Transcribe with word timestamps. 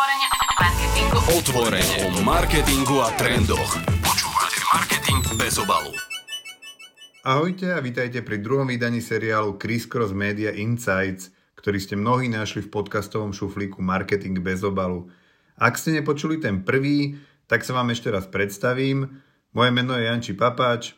Otvorene 0.00 0.28
o 0.32 0.44
marketingu. 0.56 1.18
Otvorene 1.36 1.96
o 2.08 2.08
marketingu 2.24 2.96
a 3.04 3.12
trendoch. 3.20 3.72
Počúvate 4.00 4.60
Marketing 4.72 5.20
bez 5.36 5.60
obalu. 5.60 5.92
Ahojte 7.20 7.68
a 7.68 7.84
vítajte 7.84 8.24
pri 8.24 8.40
druhom 8.40 8.64
vydaní 8.64 9.04
seriálu 9.04 9.60
Criss 9.60 9.84
Cross 9.84 10.16
Media 10.16 10.56
Insights, 10.56 11.36
ktorý 11.52 11.76
ste 11.84 12.00
mnohí 12.00 12.32
našli 12.32 12.64
v 12.64 12.72
podcastovom 12.72 13.36
šuflíku 13.36 13.84
Marketing 13.84 14.40
bez 14.40 14.64
obalu. 14.64 15.12
Ak 15.60 15.76
ste 15.76 15.92
nepočuli 15.92 16.40
ten 16.40 16.64
prvý, 16.64 17.20
tak 17.44 17.60
sa 17.68 17.76
vám 17.76 17.92
ešte 17.92 18.08
raz 18.08 18.24
predstavím. 18.24 19.20
Moje 19.52 19.68
meno 19.68 19.92
je 20.00 20.08
Janči 20.08 20.32
Papáč, 20.32 20.96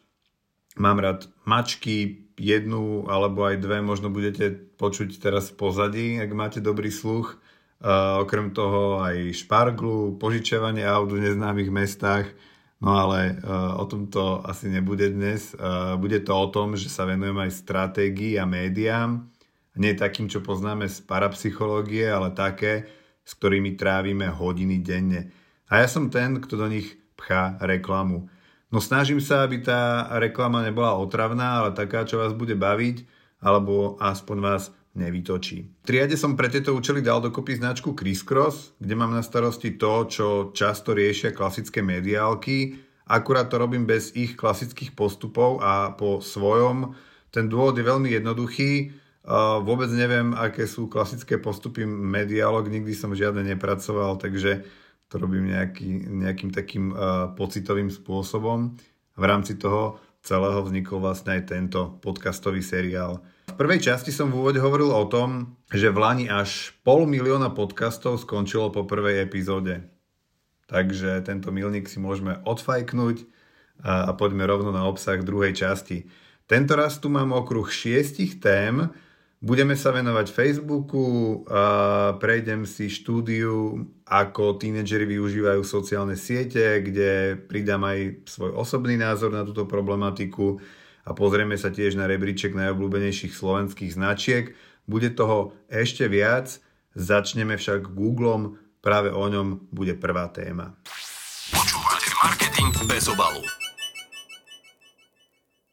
mám 0.78 1.02
rád 1.02 1.26
mačky, 1.42 2.30
jednu 2.38 3.10
alebo 3.10 3.50
aj 3.50 3.66
dve 3.66 3.82
možno 3.82 4.14
budete 4.14 4.54
počuť 4.78 5.18
teraz 5.18 5.50
v 5.50 5.58
pozadí, 5.58 6.06
ak 6.22 6.30
máte 6.38 6.62
dobrý 6.62 6.94
sluch. 6.94 7.41
Uh, 7.82 8.22
okrem 8.22 8.54
toho 8.54 9.02
aj 9.02 9.42
šparglu, 9.42 10.14
požičiavanie 10.14 10.86
aut 10.86 11.11
v 11.11 11.26
neznámych 11.26 11.66
mestách. 11.66 12.30
No 12.79 12.94
ale 12.94 13.43
uh, 13.43 13.74
o 13.74 13.90
tomto 13.90 14.38
asi 14.46 14.70
nebude 14.70 15.11
dnes. 15.11 15.50
Uh, 15.58 15.98
bude 15.98 16.22
to 16.22 16.30
o 16.30 16.46
tom, 16.46 16.79
že 16.79 16.86
sa 16.86 17.02
venujem 17.10 17.34
aj 17.43 17.50
stratégii 17.58 18.38
a 18.38 18.46
médiám. 18.46 19.26
Nie 19.74 19.98
takým, 19.98 20.30
čo 20.30 20.46
poznáme 20.46 20.86
z 20.86 21.02
parapsychológie, 21.02 22.07
ale 22.07 22.30
také, 22.30 22.86
s 23.26 23.34
ktorými 23.34 23.74
trávime 23.74 24.30
hodiny 24.30 24.79
denne. 24.79 25.35
A 25.66 25.82
ja 25.82 25.90
som 25.90 26.07
ten, 26.07 26.38
kto 26.38 26.54
do 26.54 26.71
nich 26.71 26.94
pchá 27.18 27.58
reklamu. 27.58 28.30
No 28.71 28.79
snažím 28.79 29.18
sa, 29.18 29.43
aby 29.43 29.58
tá 29.58 30.07
reklama 30.22 30.62
nebola 30.62 30.94
otravná, 31.02 31.66
ale 31.66 31.74
taká, 31.74 32.06
čo 32.06 32.22
vás 32.22 32.30
bude 32.30 32.55
baviť, 32.55 33.05
alebo 33.42 33.98
aspoň 33.98 34.36
vás 34.38 34.70
nevytočí. 34.92 35.72
V 35.82 35.84
triade 35.88 36.20
som 36.20 36.36
pre 36.36 36.52
tieto 36.52 36.77
účely 36.77 37.00
dal 37.00 37.24
dokopy 37.24 37.56
značku 37.56 37.96
Crisscross, 37.96 38.77
kde 38.77 38.92
mám 38.92 39.12
na 39.12 39.24
starosti 39.24 39.80
to, 39.80 40.05
čo 40.05 40.27
často 40.52 40.92
riešia 40.92 41.32
klasické 41.32 41.80
mediálky, 41.80 42.76
akurát 43.08 43.48
to 43.48 43.56
robím 43.56 43.88
bez 43.88 44.12
ich 44.12 44.36
klasických 44.36 44.92
postupov 44.92 45.64
a 45.64 45.96
po 45.96 46.20
svojom. 46.20 46.92
Ten 47.32 47.48
dôvod 47.48 47.80
je 47.80 47.88
veľmi 47.88 48.12
jednoduchý, 48.12 48.92
vôbec 49.64 49.88
neviem, 49.96 50.36
aké 50.36 50.68
sú 50.68 50.90
klasické 50.92 51.40
postupy 51.40 51.88
mediálok, 51.88 52.68
nikdy 52.68 52.92
som 52.92 53.16
žiadne 53.16 53.48
nepracoval, 53.56 54.20
takže 54.20 54.66
to 55.08 55.14
robím 55.16 55.52
nejaký, 55.52 56.08
nejakým 56.08 56.50
takým 56.52 56.92
pocitovým 57.36 57.88
spôsobom. 57.88 58.77
V 59.12 59.24
rámci 59.24 59.56
toho 59.56 60.00
celého 60.24 60.60
vznikol 60.64 61.00
vlastne 61.00 61.36
aj 61.36 61.42
tento 61.48 62.00
podcastový 62.00 62.60
seriál. 62.60 63.20
V 63.50 63.54
prvej 63.58 63.82
časti 63.82 64.14
som 64.14 64.30
v 64.30 64.38
úvode 64.38 64.62
hovoril 64.62 64.94
o 64.94 65.08
tom, 65.10 65.58
že 65.72 65.90
v 65.90 65.98
Lani 65.98 66.26
až 66.30 66.76
pol 66.86 67.10
milióna 67.10 67.50
podcastov 67.50 68.22
skončilo 68.22 68.70
po 68.70 68.86
prvej 68.86 69.26
epizóde. 69.26 69.86
Takže 70.70 71.18
tento 71.26 71.50
milník 71.50 71.90
si 71.90 71.98
môžeme 71.98 72.38
odfajknúť 72.46 73.26
a 73.82 74.14
poďme 74.14 74.46
rovno 74.46 74.70
na 74.70 74.86
obsah 74.86 75.18
druhej 75.20 75.58
časti. 75.58 76.06
Tento 76.46 76.78
raz 76.78 77.02
tu 77.02 77.10
mám 77.10 77.34
okruh 77.34 77.66
šiestich 77.66 78.38
tém, 78.38 78.90
Budeme 79.42 79.74
sa 79.74 79.90
venovať 79.90 80.30
Facebooku, 80.30 81.42
a 81.50 82.14
prejdem 82.14 82.62
si 82.62 82.86
štúdiu, 82.86 83.74
ako 84.06 84.54
tínedžeri 84.54 85.02
využívajú 85.18 85.66
sociálne 85.66 86.14
siete, 86.14 86.78
kde 86.78 87.42
pridám 87.50 87.82
aj 87.82 88.22
svoj 88.22 88.54
osobný 88.54 88.94
názor 88.94 89.34
na 89.34 89.42
túto 89.42 89.66
problematiku 89.66 90.62
a 91.03 91.11
pozrieme 91.14 91.58
sa 91.58 91.75
tiež 91.75 91.98
na 91.98 92.06
rebríček 92.06 92.55
najobľúbenejších 92.55 93.34
slovenských 93.34 93.95
značiek. 93.95 94.55
Bude 94.86 95.11
toho 95.11 95.55
ešte 95.70 96.06
viac, 96.06 96.62
začneme 96.95 97.58
však 97.58 97.91
Googlom, 97.91 98.58
práve 98.83 99.11
o 99.11 99.25
ňom 99.27 99.70
bude 99.70 99.95
prvá 99.98 100.30
téma. 100.30 100.75
Počúvate 101.50 102.08
Marketing 102.23 102.70
bez 102.86 103.06
obalu. 103.11 103.42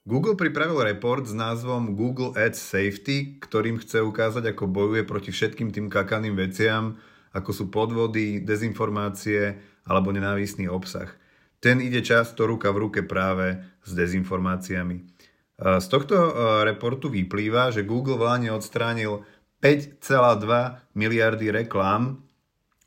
Google 0.09 0.33
pripravil 0.33 0.89
report 0.89 1.29
s 1.29 1.37
názvom 1.37 1.93
Google 1.93 2.33
Ads 2.33 2.57
Safety, 2.57 3.37
ktorým 3.37 3.77
chce 3.77 4.01
ukázať, 4.01 4.57
ako 4.57 4.65
bojuje 4.65 5.05
proti 5.05 5.29
všetkým 5.29 5.69
tým 5.69 5.85
kakaným 5.85 6.33
veciam, 6.33 6.97
ako 7.29 7.53
sú 7.53 7.65
podvody, 7.69 8.41
dezinformácie 8.41 9.61
alebo 9.85 10.09
nenávistný 10.09 10.65
obsah. 10.65 11.13
Ten 11.61 11.77
ide 11.77 12.01
často 12.01 12.49
ruka 12.49 12.73
v 12.73 12.89
ruke 12.89 13.05
práve 13.05 13.61
s 13.85 13.91
dezinformáciami. 13.93 15.18
Z 15.59 15.87
tohto 15.91 16.15
e, 16.15 16.31
reportu 16.63 17.11
vyplýva, 17.11 17.75
že 17.75 17.83
Google 17.83 18.15
vláne 18.15 18.55
odstránil 18.55 19.27
5,2 19.59 20.95
miliardy 20.95 21.51
reklám 21.51 22.23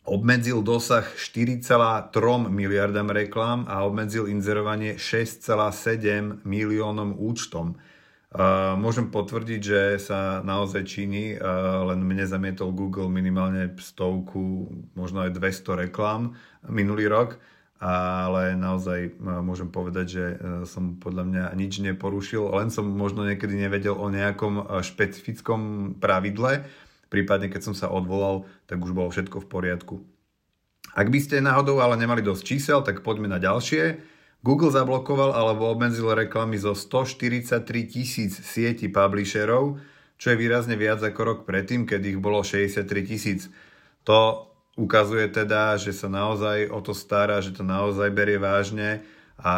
obmedzil 0.03 0.67
dosah 0.67 1.07
4,3 1.15 2.11
miliardám 2.51 3.11
reklám 3.15 3.71
a 3.71 3.87
obmedzil 3.87 4.27
inzerovanie 4.27 4.99
6,7 4.99 6.43
miliónom 6.43 7.15
účtom. 7.15 7.79
Uh, 8.33 8.73
môžem 8.81 9.13
potvrdiť, 9.13 9.61
že 9.61 9.81
sa 10.01 10.41
naozaj 10.41 10.89
číni, 10.89 11.37
len 11.85 12.01
mne 12.01 12.25
zamietol 12.25 12.73
Google 12.73 13.13
minimálne 13.13 13.77
stovku, 13.77 14.73
možno 14.97 15.29
aj 15.29 15.37
200 15.37 15.85
reklám 15.87 16.33
minulý 16.65 17.13
rok, 17.13 17.37
ale 17.83 18.55
naozaj 18.55 19.19
uh, 19.19 19.43
môžem 19.43 19.67
povedať, 19.67 20.07
že 20.07 20.25
som 20.71 21.03
podľa 21.03 21.25
mňa 21.27 21.45
nič 21.59 21.83
neporušil, 21.83 22.55
len 22.55 22.71
som 22.71 22.87
možno 22.87 23.27
niekedy 23.27 23.59
nevedel 23.59 23.99
o 23.99 24.07
nejakom 24.07 24.79
špecifickom 24.87 25.95
pravidle, 25.99 26.63
prípadne 27.11 27.51
keď 27.51 27.61
som 27.61 27.75
sa 27.75 27.91
odvolal, 27.91 28.47
tak 28.71 28.79
už 28.79 28.95
bolo 28.95 29.11
všetko 29.11 29.43
v 29.43 29.51
poriadku. 29.51 29.95
Ak 30.93 31.09
by 31.09 31.19
ste 31.25 31.41
náhodou 31.41 31.81
ale 31.81 31.97
nemali 31.97 32.21
dosť 32.21 32.43
čísel, 32.45 32.79
tak 32.85 33.01
poďme 33.01 33.29
na 33.29 33.41
ďalšie. 33.41 34.13
Google 34.45 34.75
zablokoval 34.75 35.33
alebo 35.33 35.71
obmedzil 35.71 36.13
reklamy 36.13 36.59
zo 36.59 36.77
143 36.77 37.63
tisíc 37.89 38.33
sieti 38.43 38.91
publisherov, 38.93 39.81
čo 40.21 40.27
je 40.35 40.37
výrazne 40.37 40.77
viac 40.77 41.01
ako 41.01 41.21
rok 41.23 41.39
predtým, 41.49 41.89
keď 41.89 42.15
ich 42.15 42.19
bolo 42.21 42.45
63 42.45 42.85
tisíc. 43.09 43.49
To 44.05 44.52
ukazuje 44.77 45.29
teda, 45.29 45.77
že 45.77 45.93
sa 45.93 46.09
naozaj 46.09 46.73
o 46.73 46.81
to 46.81 46.97
stará, 46.97 47.45
že 47.45 47.53
to 47.53 47.65
naozaj 47.65 48.09
berie 48.13 48.41
vážne 48.41 49.05
a 49.43 49.53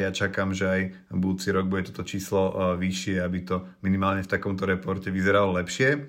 ja 0.00 0.10
čakám, 0.10 0.56
že 0.56 0.64
aj 0.64 0.80
budúci 1.12 1.52
rok 1.52 1.68
bude 1.68 1.92
toto 1.92 2.06
číslo 2.08 2.42
e, 2.48 2.52
vyššie, 2.80 3.20
aby 3.20 3.38
to 3.44 3.56
minimálne 3.84 4.24
v 4.24 4.32
takomto 4.32 4.64
reporte 4.64 5.12
vyzeralo 5.12 5.52
lepšie. 5.60 6.08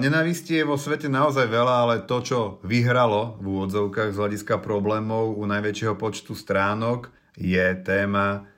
Nenávistí 0.00 0.56
je 0.56 0.64
vo 0.64 0.80
svete 0.80 1.12
naozaj 1.12 1.44
veľa, 1.44 1.74
ale 1.84 1.94
to, 2.08 2.24
čo 2.24 2.38
vyhralo 2.64 3.36
v 3.44 3.60
úvodzovkách 3.60 4.16
z 4.16 4.16
hľadiska 4.16 4.56
problémov 4.56 5.36
u 5.36 5.44
najväčšieho 5.44 6.00
počtu 6.00 6.32
stránok, 6.32 7.12
je 7.36 7.76
téma 7.84 8.48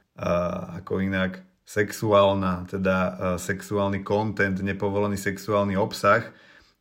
ako 0.79 1.03
inak 1.03 1.43
sexuálna, 1.67 2.71
teda 2.71 2.97
sexuálny 3.35 4.07
content, 4.07 4.55
nepovolený 4.63 5.19
sexuálny 5.19 5.75
obsah, 5.75 6.23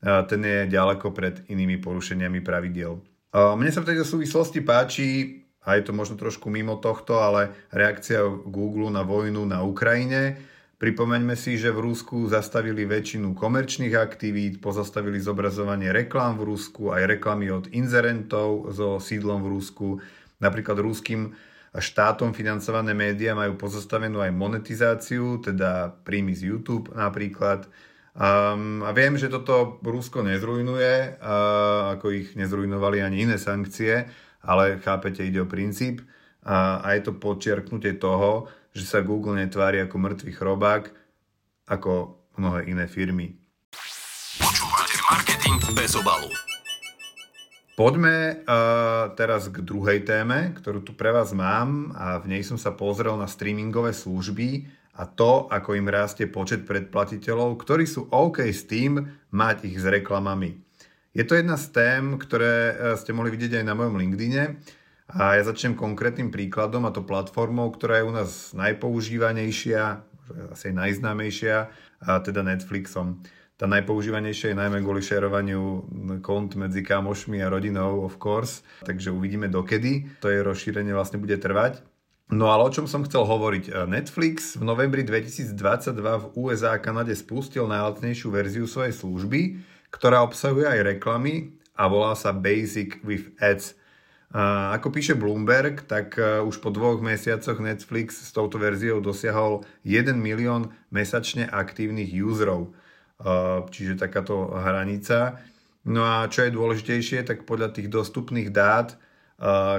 ten 0.02 0.42
je 0.42 0.60
ďaleko 0.66 1.14
pred 1.14 1.46
inými 1.48 1.78
porušeniami 1.78 2.42
pravidiel. 2.42 2.98
Mne 3.32 3.72
sa 3.72 3.86
v 3.86 3.94
tejto 3.94 4.04
súvislosti 4.04 4.60
páči, 4.66 5.40
a 5.62 5.78
je 5.78 5.86
to 5.86 5.94
možno 5.94 6.18
trošku 6.18 6.50
mimo 6.50 6.82
tohto, 6.82 7.22
ale 7.22 7.70
reakcia 7.70 8.26
Google 8.50 8.90
na 8.90 9.06
vojnu 9.06 9.46
na 9.46 9.62
Ukrajine, 9.62 10.52
Pripomeňme 10.82 11.38
si, 11.38 11.62
že 11.62 11.70
v 11.70 11.94
Rusku 11.94 12.26
zastavili 12.26 12.90
väčšinu 12.90 13.38
komerčných 13.38 13.94
aktivít, 13.94 14.66
pozastavili 14.66 15.22
zobrazovanie 15.22 15.94
reklám 15.94 16.42
v 16.42 16.50
Rusku, 16.50 16.90
aj 16.90 17.06
reklamy 17.06 17.54
od 17.54 17.70
inzerentov 17.70 18.74
so 18.74 18.98
sídlom 18.98 19.46
v 19.46 19.62
Rusku. 19.62 20.02
Napríklad 20.42 20.82
ruským 20.82 21.38
štátom 21.78 22.34
financované 22.34 22.98
médiá 22.98 23.38
majú 23.38 23.62
pozastavenú 23.62 24.26
aj 24.26 24.34
monetizáciu, 24.34 25.38
teda 25.46 25.94
príjmy 26.02 26.34
z 26.34 26.50
YouTube 26.50 26.90
napríklad. 26.98 27.70
Um, 28.12 28.84
a 28.84 28.92
viem, 28.92 29.16
že 29.16 29.32
toto 29.32 29.80
Rusko 29.80 30.20
nezrujnuje, 30.20 31.24
uh, 31.24 31.96
ako 31.96 32.12
ich 32.12 32.36
nezrujnovali 32.36 33.00
ani 33.00 33.24
iné 33.24 33.40
sankcie, 33.40 34.04
ale 34.44 34.84
chápete, 34.84 35.24
ide 35.24 35.40
o 35.40 35.48
princíp. 35.48 36.04
Uh, 36.44 36.84
a 36.84 37.00
je 37.00 37.08
to 37.08 37.16
podčiarknutie 37.16 37.96
toho, 37.96 38.52
že 38.76 38.84
sa 38.84 39.00
Google 39.00 39.40
netvári 39.40 39.80
ako 39.80 39.96
mŕtvý 39.96 40.32
chrobák, 40.36 40.92
ako 41.72 42.20
mnohé 42.36 42.68
iné 42.68 42.84
firmy. 42.92 43.32
Počúvate 44.44 44.96
marketing 45.08 45.64
bez 45.72 45.96
obalu. 45.96 46.28
Poďme 47.80 48.44
uh, 48.44 49.16
teraz 49.16 49.48
k 49.48 49.64
druhej 49.64 50.04
téme, 50.04 50.52
ktorú 50.60 50.84
tu 50.84 50.92
pre 50.92 51.16
vás 51.16 51.32
mám 51.32 51.96
a 51.96 52.20
v 52.20 52.36
nej 52.36 52.44
som 52.44 52.60
sa 52.60 52.76
pozrel 52.76 53.16
na 53.16 53.32
streamingové 53.32 53.96
služby 53.96 54.68
a 54.96 55.08
to, 55.08 55.48
ako 55.48 55.80
im 55.80 55.88
rastie 55.88 56.28
počet 56.28 56.68
predplatiteľov, 56.68 57.56
ktorí 57.60 57.88
sú 57.88 58.12
OK 58.12 58.44
s 58.48 58.68
tým 58.68 59.00
mať 59.32 59.68
ich 59.70 59.80
s 59.80 59.86
reklamami. 59.88 60.60
Je 61.12 61.28
to 61.28 61.36
jedna 61.36 61.60
z 61.60 61.76
tém, 61.76 62.16
ktoré 62.16 62.76
ste 62.96 63.12
mohli 63.12 63.36
vidieť 63.36 63.60
aj 63.60 63.66
na 63.68 63.76
mojom 63.76 64.00
LinkedIne 64.00 64.64
a 65.12 65.36
ja 65.36 65.44
začnem 65.44 65.76
konkrétnym 65.76 66.32
príkladom, 66.32 66.88
a 66.88 66.96
to 66.96 67.04
platformou, 67.04 67.68
ktorá 67.76 68.00
je 68.00 68.08
u 68.08 68.14
nás 68.16 68.32
najpoužívanejšia, 68.56 70.08
asi 70.56 70.72
najznámejšia, 70.72 71.68
a 72.02 72.18
teda 72.24 72.48
Netflixom. 72.48 73.20
Tá 73.60 73.70
najpoužívanejšia 73.70 74.56
je 74.56 74.58
najmä 74.58 74.82
kvôli 74.82 75.06
šerovaniu 75.06 75.86
kont 76.26 76.58
medzi 76.58 76.82
kamošmi 76.82 77.46
a 77.46 77.52
rodinou, 77.52 78.08
of 78.08 78.18
course. 78.18 78.66
Takže 78.82 79.14
uvidíme 79.14 79.54
dokedy. 79.54 80.18
To 80.24 80.34
je 80.34 80.42
rozšírenie 80.42 80.96
vlastne 80.96 81.22
bude 81.22 81.38
trvať. 81.38 81.84
No 82.32 82.48
ale 82.48 82.64
o 82.64 82.72
čom 82.72 82.88
som 82.88 83.04
chcel 83.04 83.28
hovoriť? 83.28 83.92
Netflix 83.92 84.56
v 84.56 84.64
novembri 84.64 85.04
2022 85.04 85.52
v 86.00 86.26
USA 86.40 86.80
a 86.80 86.82
Kanade 86.82 87.12
spustil 87.12 87.68
najlacnejšiu 87.68 88.32
verziu 88.32 88.64
svojej 88.72 88.96
služby, 88.96 89.60
ktorá 89.92 90.24
obsahuje 90.24 90.64
aj 90.64 90.96
reklamy 90.96 91.52
a 91.76 91.92
volá 91.92 92.16
sa 92.16 92.32
Basic 92.32 93.04
with 93.04 93.36
Ads. 93.44 93.76
A 94.32 94.72
ako 94.80 94.96
píše 94.96 95.12
Bloomberg, 95.12 95.84
tak 95.84 96.16
e, 96.16 96.40
už 96.40 96.64
po 96.64 96.72
dvoch 96.72 97.04
mesiacoch 97.04 97.60
Netflix 97.60 98.24
s 98.24 98.32
touto 98.32 98.56
verziou 98.56 99.04
dosiahol 99.04 99.68
1 99.84 100.16
milión 100.16 100.72
mesačne 100.88 101.52
aktívnych 101.52 102.16
userov. 102.16 102.72
Čiže 103.76 104.00
takáto 104.00 104.56
hranica. 104.56 105.38
No 105.84 106.08
a 106.08 106.32
čo 106.32 106.48
je 106.48 106.56
dôležitejšie, 106.56 107.28
tak 107.28 107.44
podľa 107.44 107.76
tých 107.76 107.92
dostupných 107.92 108.56
dát 108.56 108.96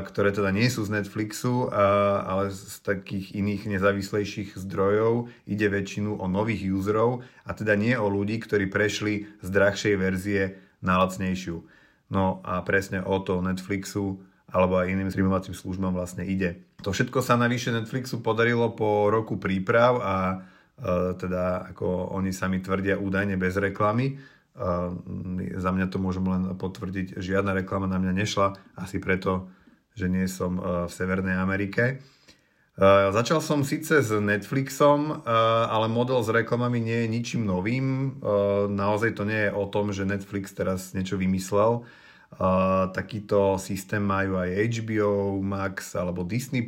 ktoré 0.03 0.35
teda 0.35 0.51
nie 0.51 0.67
sú 0.67 0.83
z 0.83 0.91
Netflixu, 0.91 1.71
ale 1.71 2.51
z 2.51 2.83
takých 2.83 3.39
iných 3.39 3.79
nezávislejších 3.79 4.59
zdrojov. 4.59 5.31
Ide 5.47 5.71
väčšinu 5.71 6.19
o 6.19 6.27
nových 6.27 6.67
userov 6.67 7.23
a 7.47 7.55
teda 7.55 7.79
nie 7.79 7.95
o 7.95 8.11
ľudí, 8.11 8.43
ktorí 8.43 8.67
prešli 8.67 9.31
z 9.39 9.49
drahšej 9.55 9.95
verzie 9.95 10.59
na 10.83 10.99
lacnejšiu. 10.99 11.63
No 12.11 12.43
a 12.43 12.59
presne 12.67 13.07
o 13.07 13.23
to 13.23 13.39
Netflixu 13.39 14.19
alebo 14.53 14.77
aj 14.77 14.91
iným 14.93 15.09
streamovacím 15.09 15.57
službám 15.57 15.97
vlastne 15.97 16.29
ide. 16.29 16.61
To 16.85 16.93
všetko 16.93 17.25
sa 17.25 17.41
navyše 17.41 17.73
Netflixu 17.73 18.21
podarilo 18.21 18.75
po 18.77 19.09
roku 19.09 19.41
príprav 19.41 19.97
a 20.03 20.17
e, 20.29 20.37
teda 21.17 21.73
ako 21.73 22.13
oni 22.13 22.37
sami 22.37 22.61
tvrdia 22.61 23.01
údajne 23.01 23.41
bez 23.41 23.57
reklamy 23.57 24.21
za 24.53 25.71
mňa 25.73 25.87
to 25.89 25.97
môžem 25.97 26.25
len 26.29 26.53
potvrdiť, 26.57 27.17
žiadna 27.17 27.57
reklama 27.57 27.89
na 27.89 27.97
mňa 27.97 28.13
nešla, 28.13 28.57
asi 28.77 29.01
preto, 29.01 29.49
že 29.97 30.09
nie 30.09 30.29
som 30.29 30.61
v 30.61 30.93
Severnej 30.93 31.37
Amerike. 31.37 32.05
Začal 33.13 33.45
som 33.45 33.69
síce 33.69 34.01
s 34.01 34.09
Netflixom, 34.09 35.29
ale 35.69 35.93
model 35.93 36.25
s 36.25 36.33
reklamami 36.33 36.81
nie 36.81 37.05
je 37.05 37.13
ničím 37.13 37.43
novým. 37.45 38.17
Naozaj 38.73 39.13
to 39.13 39.29
nie 39.29 39.49
je 39.49 39.53
o 39.53 39.69
tom, 39.69 39.93
že 39.93 40.09
Netflix 40.09 40.57
teraz 40.57 40.97
niečo 40.97 41.21
vymyslel. 41.21 41.85
Takýto 42.97 43.61
systém 43.61 44.01
majú 44.01 44.41
aj 44.41 44.57
HBO 44.81 45.37
Max 45.45 45.93
alebo 45.93 46.25
Disney+. 46.25 46.65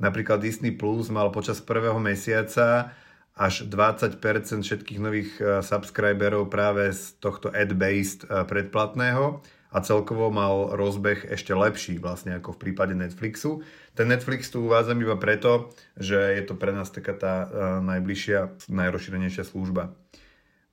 Napríklad 0.00 0.40
Disney 0.40 0.72
Plus 0.72 1.12
mal 1.12 1.28
počas 1.28 1.60
prvého 1.60 2.00
mesiaca 2.00 2.96
až 3.32 3.64
20% 3.64 4.20
všetkých 4.60 5.00
nových 5.00 5.30
e, 5.40 5.64
subscriberov 5.64 6.52
práve 6.52 6.92
z 6.92 7.16
tohto 7.16 7.48
ad-based 7.48 8.28
e, 8.28 8.44
predplatného 8.44 9.40
a 9.72 9.78
celkovo 9.80 10.28
mal 10.28 10.76
rozbeh 10.76 11.32
ešte 11.32 11.56
lepší 11.56 11.96
vlastne 11.96 12.36
ako 12.36 12.52
v 12.52 12.60
prípade 12.68 12.92
Netflixu. 12.92 13.64
Ten 13.96 14.12
Netflix 14.12 14.52
tu 14.52 14.68
uvádzam 14.68 15.00
iba 15.00 15.16
preto, 15.16 15.72
že 15.96 16.20
je 16.20 16.42
to 16.44 16.60
pre 16.60 16.76
nás 16.76 16.92
taká 16.92 17.16
tá 17.16 17.34
e, 17.42 17.46
najbližšia, 17.80 18.68
najrozšírenejšia 18.68 19.48
služba. 19.48 19.96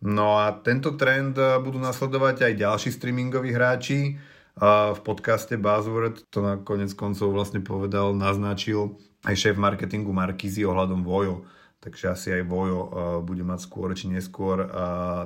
No 0.04 0.40
a 0.40 0.56
tento 0.56 0.96
trend 0.96 1.36
budú 1.36 1.76
nasledovať 1.76 2.48
aj 2.48 2.54
ďalší 2.56 2.90
streamingoví 2.96 3.52
hráči. 3.52 4.16
V 4.56 5.00
podcaste 5.04 5.60
Buzzword 5.60 6.24
to 6.32 6.40
na 6.40 6.56
konec 6.56 6.96
koncov 6.96 7.36
vlastne 7.36 7.60
povedal, 7.60 8.16
naznačil 8.16 8.96
aj 9.28 9.36
šéf 9.36 9.56
marketingu 9.60 10.16
Markizy 10.16 10.64
ohľadom 10.64 11.04
Vojo 11.04 11.44
takže 11.80 12.12
asi 12.12 12.28
aj 12.36 12.44
Vojo 12.48 12.82
uh, 12.84 12.88
bude 13.24 13.44
mať 13.44 13.60
skôr 13.64 13.92
či 13.96 14.12
neskôr 14.12 14.68
uh, 14.68 14.70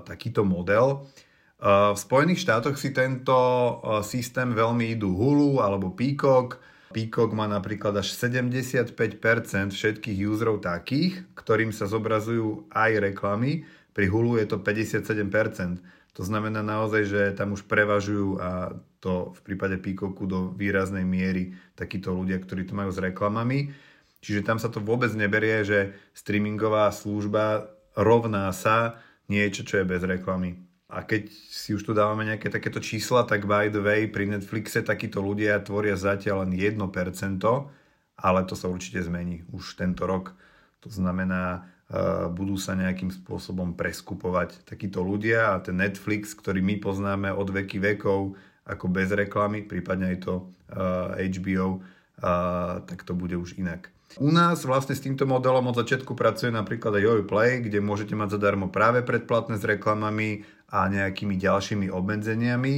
takýto 0.05 0.45
model. 0.45 1.05
Uh, 1.57 1.93
v 1.93 1.99
Spojených 1.99 2.43
štátoch 2.45 2.77
si 2.77 2.93
tento 2.93 3.35
systém 4.05 4.53
veľmi 4.53 4.93
idú 4.93 5.13
Hulu 5.13 5.61
alebo 5.61 5.93
Peacock. 5.93 6.61
Peacock 6.93 7.33
má 7.33 7.49
napríklad 7.49 7.97
až 7.97 8.13
75% 8.13 8.93
všetkých 9.73 10.17
userov 10.29 10.61
takých, 10.61 11.25
ktorým 11.33 11.73
sa 11.73 11.89
zobrazujú 11.89 12.69
aj 12.69 12.91
reklamy. 13.01 13.65
Pri 13.97 14.05
Hulu 14.09 14.37
je 14.37 14.45
to 14.45 14.61
57%. 14.61 15.81
To 16.13 16.21
znamená 16.21 16.61
naozaj, 16.61 17.09
že 17.09 17.21
tam 17.33 17.57
už 17.57 17.65
prevažujú 17.65 18.37
a 18.37 18.77
to 19.01 19.33
v 19.33 19.39
prípade 19.41 19.81
Peacocku 19.81 20.29
do 20.29 20.53
výraznej 20.53 21.01
miery 21.01 21.57
takíto 21.73 22.13
ľudia, 22.13 22.37
ktorí 22.37 22.69
to 22.69 22.77
majú 22.77 22.93
s 22.93 23.01
reklamami. 23.01 23.73
Čiže 24.23 24.47
tam 24.47 24.55
sa 24.55 24.71
to 24.71 24.79
vôbec 24.79 25.11
neberie, 25.11 25.67
že 25.67 25.91
streamingová 26.15 26.87
služba 26.95 27.67
rovná 27.91 28.47
sa 28.55 29.03
niečo, 29.27 29.67
čo 29.67 29.83
je 29.83 29.85
bez 29.85 29.99
reklamy. 29.99 30.63
A 30.87 31.03
keď 31.03 31.27
si 31.27 31.75
už 31.75 31.83
tu 31.83 31.91
dávame 31.91 32.23
nejaké 32.23 32.47
takéto 32.47 32.77
čísla, 32.77 33.27
tak 33.27 33.49
by 33.49 33.67
the 33.67 33.81
way, 33.81 34.05
pri 34.07 34.29
Netflixe 34.29 34.85
takíto 34.85 35.19
ľudia 35.19 35.59
tvoria 35.59 35.97
zatiaľ 35.97 36.47
len 36.47 36.55
1%, 36.55 36.79
ale 38.13 38.39
to 38.45 38.53
sa 38.53 38.69
určite 38.69 39.01
zmení 39.01 39.43
už 39.51 39.75
tento 39.75 40.05
rok. 40.05 40.37
To 40.85 40.89
znamená, 40.93 41.65
uh, 41.89 42.29
budú 42.29 42.55
sa 42.61 42.77
nejakým 42.77 43.09
spôsobom 43.09 43.73
preskupovať 43.73 44.63
takíto 44.69 45.01
ľudia 45.01 45.57
a 45.57 45.61
ten 45.65 45.81
Netflix, 45.81 46.37
ktorý 46.37 46.61
my 46.61 46.77
poznáme 46.77 47.33
od 47.33 47.49
veky 47.49 47.81
vekov 47.81 48.37
ako 48.63 48.85
bez 48.87 49.11
reklamy, 49.11 49.65
prípadne 49.65 50.13
aj 50.15 50.17
to 50.23 50.33
uh, 50.71 51.17
HBO, 51.17 51.81
uh, 52.21 52.85
tak 52.85 53.01
to 53.01 53.17
bude 53.17 53.33
už 53.33 53.57
inak. 53.57 53.89
U 54.21 54.29
nás 54.29 54.61
vlastne 54.67 54.93
s 54.93 55.01
týmto 55.01 55.25
modelom 55.25 55.73
od 55.73 55.79
začiatku 55.79 56.13
pracuje 56.13 56.53
napríklad 56.53 57.01
aj 57.01 57.25
Play, 57.25 57.65
kde 57.65 57.81
môžete 57.81 58.13
mať 58.13 58.37
zadarmo 58.37 58.69
práve 58.69 59.01
predplatné 59.01 59.57
s 59.57 59.65
reklamami 59.65 60.45
a 60.69 60.85
nejakými 60.89 61.37
ďalšími 61.37 61.89
obmedzeniami. 61.89 62.73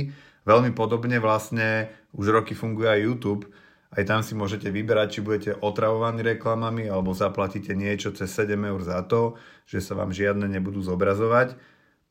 Veľmi 0.45 0.71
podobne 0.77 1.17
vlastne 1.17 1.91
už 2.13 2.31
roky 2.31 2.53
funguje 2.53 2.87
aj 2.87 3.01
YouTube. 3.01 3.43
Aj 3.95 4.03
tam 4.03 4.19
si 4.21 4.35
môžete 4.35 4.67
vyberať, 4.67 5.07
či 5.17 5.19
budete 5.23 5.51
otravovaní 5.55 6.19
reklamami 6.19 6.91
alebo 6.91 7.15
zaplatíte 7.15 7.71
niečo 7.73 8.11
cez 8.11 8.27
7 8.35 8.59
eur 8.59 8.81
za 8.83 8.99
to, 9.07 9.39
že 9.63 9.79
sa 9.79 9.95
vám 9.95 10.11
žiadne 10.11 10.45
nebudú 10.51 10.83
zobrazovať. 10.83 11.55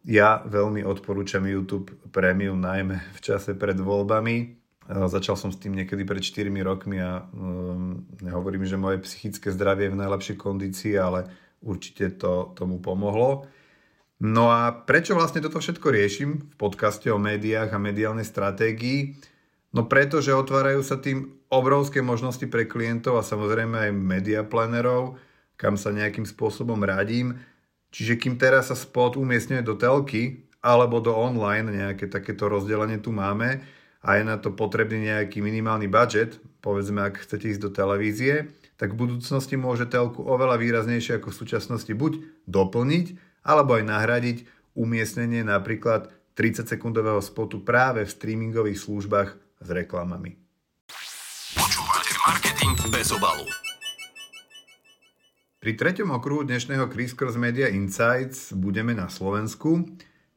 Ja 0.05 0.45
veľmi 0.45 0.85
odporúčam 0.85 1.45
YouTube 1.45 1.93
Premium 2.13 2.61
najmä 2.61 3.01
v 3.17 3.21
čase 3.21 3.57
pred 3.57 3.77
voľbami, 3.77 4.64
Začal 4.85 5.41
som 5.41 5.49
s 5.49 5.57
tým 5.57 5.73
niekedy 5.73 6.05
pred 6.05 6.21
4 6.21 6.53
rokmi 6.61 7.01
a 7.01 7.25
um, 7.33 8.05
nehovorím, 8.21 8.69
že 8.69 8.77
moje 8.77 9.01
psychické 9.09 9.49
zdravie 9.49 9.89
je 9.89 9.95
v 9.97 10.01
najlepšej 10.05 10.37
kondícii, 10.37 10.95
ale 11.01 11.33
určite 11.65 12.21
to 12.21 12.53
tomu 12.53 12.77
pomohlo. 12.85 13.49
No 14.21 14.53
a 14.53 14.71
prečo 14.73 15.17
vlastne 15.17 15.41
toto 15.41 15.57
všetko 15.57 15.89
riešim 15.89 16.31
v 16.53 16.55
podcaste 16.61 17.09
o 17.09 17.17
médiách 17.17 17.73
a 17.73 17.81
mediálnej 17.81 18.29
stratégii? 18.29 19.17
No 19.75 19.89
preto, 19.89 20.21
že 20.21 20.37
otvárajú 20.37 20.85
sa 20.85 21.01
tým 21.01 21.33
obrovské 21.51 22.05
možnosti 22.05 22.45
pre 22.47 22.69
klientov 22.69 23.19
a 23.19 23.27
samozrejme 23.27 23.89
aj 23.89 23.91
media 23.91 24.41
planerov, 24.47 25.19
kam 25.59 25.81
sa 25.81 25.91
nejakým 25.91 26.29
spôsobom 26.29 26.79
radím. 26.85 27.41
Čiže 27.91 28.21
kým 28.21 28.37
teraz 28.37 28.69
sa 28.69 28.77
spot 28.77 29.17
umiestňuje 29.17 29.63
do 29.65 29.75
telky 29.75 30.47
alebo 30.61 31.01
do 31.01 31.17
online, 31.17 31.73
nejaké 31.73 32.07
takéto 32.07 32.47
rozdelenie 32.47 33.03
tu 33.03 33.11
máme, 33.11 33.65
a 34.05 34.21
je 34.21 34.23
na 34.29 34.37
to 34.37 34.53
potrebný 34.53 35.09
nejaký 35.09 35.41
minimálny 35.41 35.89
budget, 35.89 36.37
povedzme, 36.61 37.01
ak 37.01 37.25
chcete 37.25 37.57
ísť 37.57 37.63
do 37.65 37.71
televízie, 37.73 38.53
tak 38.77 38.93
v 38.93 39.09
budúcnosti 39.09 39.57
môže 39.57 39.89
telku 39.89 40.21
oveľa 40.21 40.61
výraznejšie 40.61 41.17
ako 41.17 41.33
v 41.33 41.39
súčasnosti 41.41 41.93
buď 41.97 42.21
doplniť, 42.45 43.07
alebo 43.49 43.81
aj 43.81 43.85
nahradiť 43.89 44.39
umiestnenie 44.77 45.41
napríklad 45.41 46.13
30-sekundového 46.37 47.25
spotu 47.25 47.65
práve 47.65 48.05
v 48.05 48.13
streamingových 48.13 48.77
službách 48.77 49.29
s 49.65 49.69
reklamami. 49.73 50.37
Počúvate 51.57 52.13
marketing 52.29 52.75
bez 52.93 53.09
obalu. 53.15 53.49
Pri 55.65 55.81
treťom 55.81 56.13
okruhu 56.13 56.45
dnešného 56.45 56.93
Chris 56.93 57.17
Cross 57.17 57.41
Media 57.41 57.73
Insights 57.73 58.53
budeme 58.53 58.93
na 58.93 59.09
Slovensku. 59.09 59.89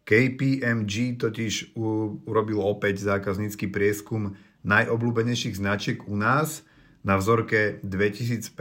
KPMG 0.08 1.20
totiž 1.20 1.76
urobil 2.24 2.64
opäť 2.64 3.04
zákaznícky 3.04 3.68
prieskum 3.68 4.40
najobľúbenejších 4.64 5.60
značiek 5.60 6.00
u 6.08 6.16
nás 6.16 6.64
na 7.04 7.20
vzorke 7.20 7.84
2500 7.84 8.56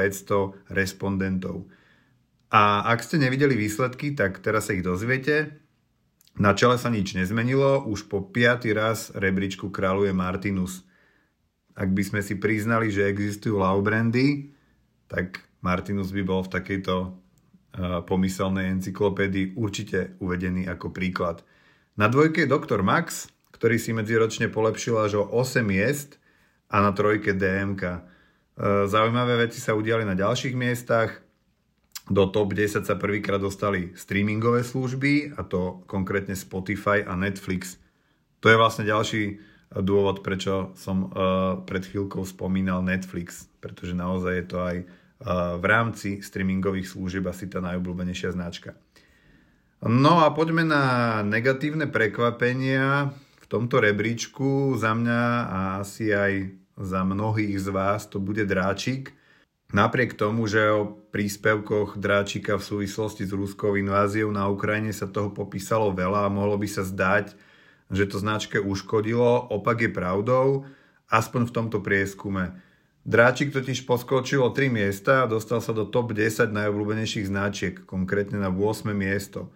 respondentov. 0.75 1.71
A 2.51 2.91
ak 2.91 3.07
ste 3.07 3.23
nevideli 3.23 3.55
výsledky, 3.55 4.19
tak 4.19 4.43
teraz 4.43 4.67
sa 4.67 4.75
ich 4.75 4.83
dozviete. 4.83 5.63
Na 6.35 6.53
čele 6.53 6.83
sa 6.83 6.91
nič 6.91 7.15
nezmenilo, 7.15 7.87
už 7.87 8.11
po 8.11 8.27
piatý 8.27 8.75
raz 8.75 9.15
rebríčku 9.15 9.71
kráľuje 9.71 10.11
Martinus. 10.13 10.83
Ak 11.79 11.95
by 11.95 12.03
sme 12.03 12.21
si 12.27 12.35
priznali, 12.37 12.91
že 12.91 13.07
existujú 13.07 13.63
love 13.63 13.87
tak 15.07 15.47
Martinus 15.63 16.11
by 16.11 16.23
bol 16.27 16.43
v 16.43 16.53
takejto 16.59 17.15
pomyselnej 18.09 18.73
encyklopédii 18.81 19.57
určite 19.57 20.17
uvedený 20.21 20.65
ako 20.67 20.91
príklad. 20.91 21.45
Na 21.97 22.09
dvojke 22.09 22.45
je 22.45 22.53
Dr. 22.53 22.81
Max, 22.85 23.29
ktorý 23.57 23.81
si 23.81 23.97
medziročne 23.97 24.53
polepšil 24.53 24.97
až 25.01 25.13
o 25.21 25.25
8 25.33 25.65
miest 25.65 26.21
a 26.69 26.85
na 26.85 26.93
trojke 26.93 27.33
DMK. 27.33 27.83
E, 27.89 28.01
zaujímavé 28.85 29.49
veci 29.49 29.65
sa 29.65 29.73
udiali 29.73 30.05
na 30.05 30.13
ďalších 30.13 30.53
miestach. 30.53 31.25
Do 32.07 32.29
top 32.29 32.53
10 32.53 32.85
sa 32.85 32.95
prvýkrát 33.01 33.41
dostali 33.41 33.97
streamingové 33.97 34.63
služby, 34.63 35.35
a 35.35 35.43
to 35.43 35.83
konkrétne 35.91 36.37
Spotify 36.37 37.03
a 37.03 37.17
Netflix. 37.17 37.81
To 38.45 38.53
je 38.53 38.61
vlastne 38.61 38.87
ďalší 38.87 39.43
dôvod, 39.75 40.23
prečo 40.23 40.71
som 40.79 41.11
uh, 41.11 41.59
pred 41.67 41.83
chvíľkou 41.83 42.23
spomínal 42.23 42.87
Netflix, 42.87 43.51
pretože 43.59 43.99
naozaj 43.99 44.33
je 44.39 44.47
to 44.47 44.59
aj 44.63 44.77
v 45.23 45.65
rámci 45.65 46.21
streamingových 46.21 46.93
služieb 46.93 47.25
asi 47.27 47.49
tá 47.49 47.65
najobľúbenejšia 47.65 48.37
značka. 48.37 48.77
No 49.85 50.25
a 50.25 50.33
poďme 50.33 50.65
na 50.65 50.85
negatívne 51.25 51.89
prekvapenia 51.89 53.13
v 53.41 53.47
tomto 53.49 53.81
rebríčku. 53.81 54.77
Za 54.77 54.97
mňa 54.97 55.23
a 55.47 55.59
asi 55.81 56.13
aj 56.13 56.53
za 56.77 57.01
mnohých 57.05 57.57
z 57.57 57.69
vás 57.73 58.09
to 58.09 58.21
bude 58.21 58.45
Dráčik. 58.45 59.17
Napriek 59.73 60.15
tomu, 60.15 60.47
že 60.47 60.63
o 60.71 60.95
príspevkoch 61.11 61.99
Dráčika 61.99 62.55
v 62.55 62.67
súvislosti 62.67 63.27
s 63.27 63.33
ruskou 63.35 63.75
inváziou 63.75 64.31
na 64.31 64.47
Ukrajine 64.47 64.95
sa 64.95 65.11
toho 65.11 65.35
popísalo 65.35 65.91
veľa 65.91 66.29
a 66.29 66.33
mohlo 66.33 66.55
by 66.55 66.69
sa 66.71 66.87
zdať, 66.87 67.35
že 67.91 68.07
to 68.07 68.23
značke 68.23 68.63
uškodilo, 68.63 69.51
opak 69.51 69.87
je 69.87 69.91
pravdou, 69.91 70.71
aspoň 71.11 71.51
v 71.51 71.55
tomto 71.55 71.79
prieskume. 71.83 72.66
Dráčik 73.07 73.55
totiž 73.55 73.87
poskočil 73.87 74.43
o 74.43 74.51
3 74.51 74.67
miesta 74.67 75.23
a 75.23 75.31
dostal 75.31 75.63
sa 75.63 75.71
do 75.71 75.87
top 75.87 76.11
10 76.11 76.51
najobľúbenejších 76.51 77.31
značiek, 77.31 77.75
konkrétne 77.87 78.43
na 78.43 78.51
8 78.51 78.91
miesto. 78.91 79.47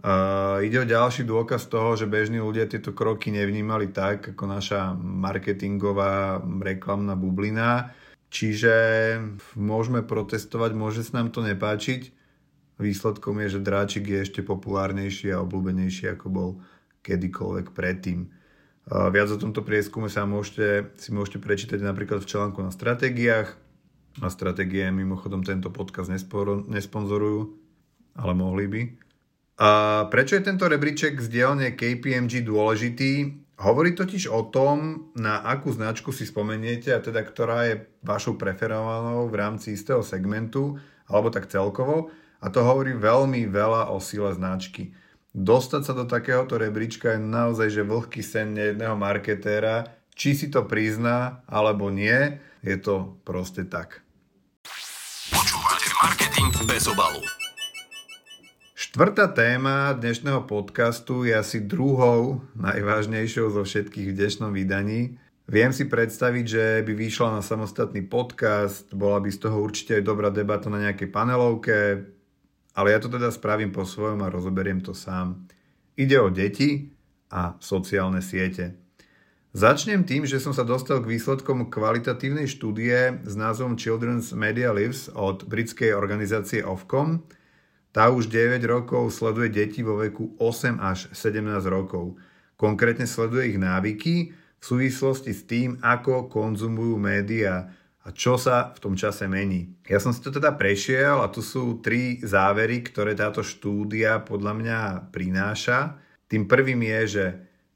Uh, 0.00 0.64
ide 0.64 0.80
o 0.80 0.88
ďalší 0.88 1.28
dôkaz 1.28 1.68
toho, 1.68 2.00
že 2.00 2.08
bežní 2.08 2.40
ľudia 2.40 2.64
tieto 2.64 2.96
kroky 2.96 3.28
nevnímali 3.28 3.92
tak, 3.92 4.32
ako 4.32 4.44
naša 4.48 4.96
marketingová 4.96 6.40
reklamná 6.64 7.12
bublina. 7.12 7.92
Čiže 8.32 8.72
môžeme 9.52 10.00
protestovať, 10.00 10.72
môže 10.72 11.04
sa 11.04 11.20
nám 11.20 11.28
to 11.28 11.44
nepáčiť. 11.44 12.08
Výsledkom 12.80 13.36
je, 13.44 13.60
že 13.60 13.60
dráčik 13.60 14.08
je 14.08 14.24
ešte 14.24 14.40
populárnejší 14.40 15.28
a 15.36 15.44
obľúbenejší, 15.44 16.16
ako 16.16 16.26
bol 16.32 16.50
kedykoľvek 17.04 17.76
predtým. 17.76 18.32
Viac 18.84 19.28
o 19.32 19.40
tomto 19.40 19.64
prieskume 19.64 20.12
sa 20.12 20.28
môžete, 20.28 20.92
si 21.00 21.08
môžete 21.08 21.40
prečítať 21.40 21.80
napríklad 21.80 22.20
v 22.20 22.28
článku 22.28 22.60
na 22.60 22.68
stratégiách. 22.68 23.56
Na 24.20 24.28
stratégie 24.30 24.86
mimochodom 24.92 25.40
tento 25.42 25.72
podcast 25.72 26.12
nesponzorujú, 26.12 27.40
ale 28.14 28.32
mohli 28.36 28.64
by. 28.68 28.82
A 29.54 29.70
prečo 30.10 30.36
je 30.36 30.46
tento 30.46 30.68
rebríček 30.68 31.18
z 31.18 31.26
dielne 31.30 31.72
KPMG 31.72 32.44
dôležitý? 32.44 33.42
Hovorí 33.54 33.94
totiž 33.94 34.34
o 34.34 34.50
tom, 34.50 35.08
na 35.14 35.38
akú 35.38 35.70
značku 35.70 36.10
si 36.10 36.26
spomeniete 36.26 36.90
a 36.90 36.98
teda 36.98 37.22
ktorá 37.22 37.70
je 37.70 37.86
vašou 38.02 38.34
preferovanou 38.34 39.30
v 39.30 39.38
rámci 39.38 39.78
istého 39.78 40.02
segmentu, 40.02 40.74
alebo 41.06 41.30
tak 41.30 41.46
celkovo. 41.46 42.10
A 42.42 42.50
to 42.50 42.66
hovorí 42.66 42.92
veľmi 42.98 43.46
veľa 43.46 43.94
o 43.94 44.02
sile 44.02 44.34
značky. 44.34 44.90
Dostať 45.34 45.82
sa 45.82 45.98
do 45.98 46.06
takéhoto 46.06 46.54
rebríčka 46.54 47.18
je 47.18 47.18
naozaj 47.18 47.66
že 47.66 47.82
vlhký 47.82 48.22
sen 48.22 48.54
jedného 48.54 48.94
marketéra, 48.94 49.90
či 50.14 50.30
si 50.30 50.46
to 50.46 50.62
prizná 50.62 51.42
alebo 51.50 51.90
nie, 51.90 52.38
je 52.62 52.78
to 52.78 53.18
proste 53.26 53.66
tak. 53.66 54.06
Počúvate 55.34 55.90
marketing 56.06 56.54
bez 56.70 56.86
obalu. 56.86 57.18
Štvrtá 58.78 59.26
téma 59.34 59.90
dnešného 59.98 60.46
podcastu 60.46 61.26
je 61.26 61.34
asi 61.34 61.58
druhou 61.58 62.46
najvážnejšou 62.54 63.58
zo 63.58 63.66
všetkých 63.66 64.14
v 64.14 64.16
dnešnom 64.22 64.54
vydaní. 64.54 65.18
Viem 65.50 65.74
si 65.74 65.90
predstaviť, 65.90 66.44
že 66.46 66.64
by 66.86 66.94
vyšla 66.94 67.34
na 67.34 67.42
samostatný 67.42 68.06
podcast, 68.06 68.86
bola 68.94 69.18
by 69.18 69.34
z 69.34 69.38
toho 69.42 69.58
určite 69.58 69.98
aj 69.98 70.06
dobrá 70.06 70.30
debata 70.30 70.70
na 70.70 70.78
nejakej 70.78 71.10
panelovke, 71.10 72.06
ale 72.74 72.90
ja 72.90 72.98
to 72.98 73.06
teda 73.06 73.30
spravím 73.30 73.70
po 73.70 73.86
svojom 73.86 74.20
a 74.26 74.30
rozoberiem 74.30 74.82
to 74.82 74.92
sám. 74.92 75.46
Ide 75.94 76.18
o 76.18 76.28
deti 76.28 76.90
a 77.30 77.54
sociálne 77.62 78.18
siete. 78.18 78.84
Začnem 79.54 80.02
tým, 80.02 80.26
že 80.26 80.42
som 80.42 80.50
sa 80.50 80.66
dostal 80.66 80.98
k 80.98 81.14
výsledkom 81.14 81.70
kvalitatívnej 81.70 82.50
štúdie 82.50 83.22
s 83.22 83.34
názvom 83.38 83.78
Children's 83.78 84.34
Media 84.34 84.74
Lives 84.74 85.06
od 85.14 85.46
britskej 85.46 85.94
organizácie 85.94 86.66
Ofcom. 86.66 87.22
Tá 87.94 88.10
už 88.10 88.26
9 88.26 88.58
rokov 88.66 89.14
sleduje 89.14 89.54
deti 89.54 89.86
vo 89.86 89.94
veku 90.02 90.34
8 90.42 90.82
až 90.82 91.06
17 91.14 91.46
rokov. 91.70 92.18
Konkrétne 92.58 93.06
sleduje 93.06 93.54
ich 93.54 93.58
návyky 93.62 94.34
v 94.34 94.62
súvislosti 94.62 95.30
s 95.30 95.46
tým, 95.46 95.78
ako 95.78 96.26
konzumujú 96.26 96.98
médiá 96.98 97.70
a 98.04 98.12
čo 98.12 98.36
sa 98.36 98.76
v 98.76 98.78
tom 98.84 98.94
čase 98.94 99.24
mení. 99.24 99.80
Ja 99.88 99.96
som 99.96 100.12
si 100.12 100.20
to 100.20 100.28
teda 100.28 100.52
prešiel 100.60 101.24
a 101.24 101.32
tu 101.32 101.40
sú 101.40 101.80
tri 101.80 102.20
závery, 102.20 102.84
ktoré 102.84 103.16
táto 103.16 103.40
štúdia 103.40 104.20
podľa 104.20 104.52
mňa 104.52 104.78
prináša. 105.08 105.96
Tým 106.28 106.44
prvým 106.44 106.84
je, 106.84 107.00
že 107.08 107.24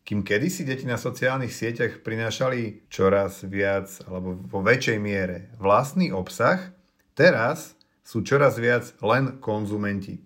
kým 0.04 0.24
kedysi 0.24 0.68
deti 0.68 0.84
na 0.84 1.00
sociálnych 1.00 1.52
sieťach 1.52 2.00
prinášali 2.04 2.88
čoraz 2.92 3.44
viac 3.44 3.88
alebo 4.08 4.36
vo 4.36 4.60
väčšej 4.64 4.98
miere 5.00 5.52
vlastný 5.60 6.12
obsah, 6.12 6.72
teraz 7.12 7.76
sú 8.04 8.24
čoraz 8.24 8.56
viac 8.56 8.88
len 9.04 9.36
konzumenti. 9.40 10.20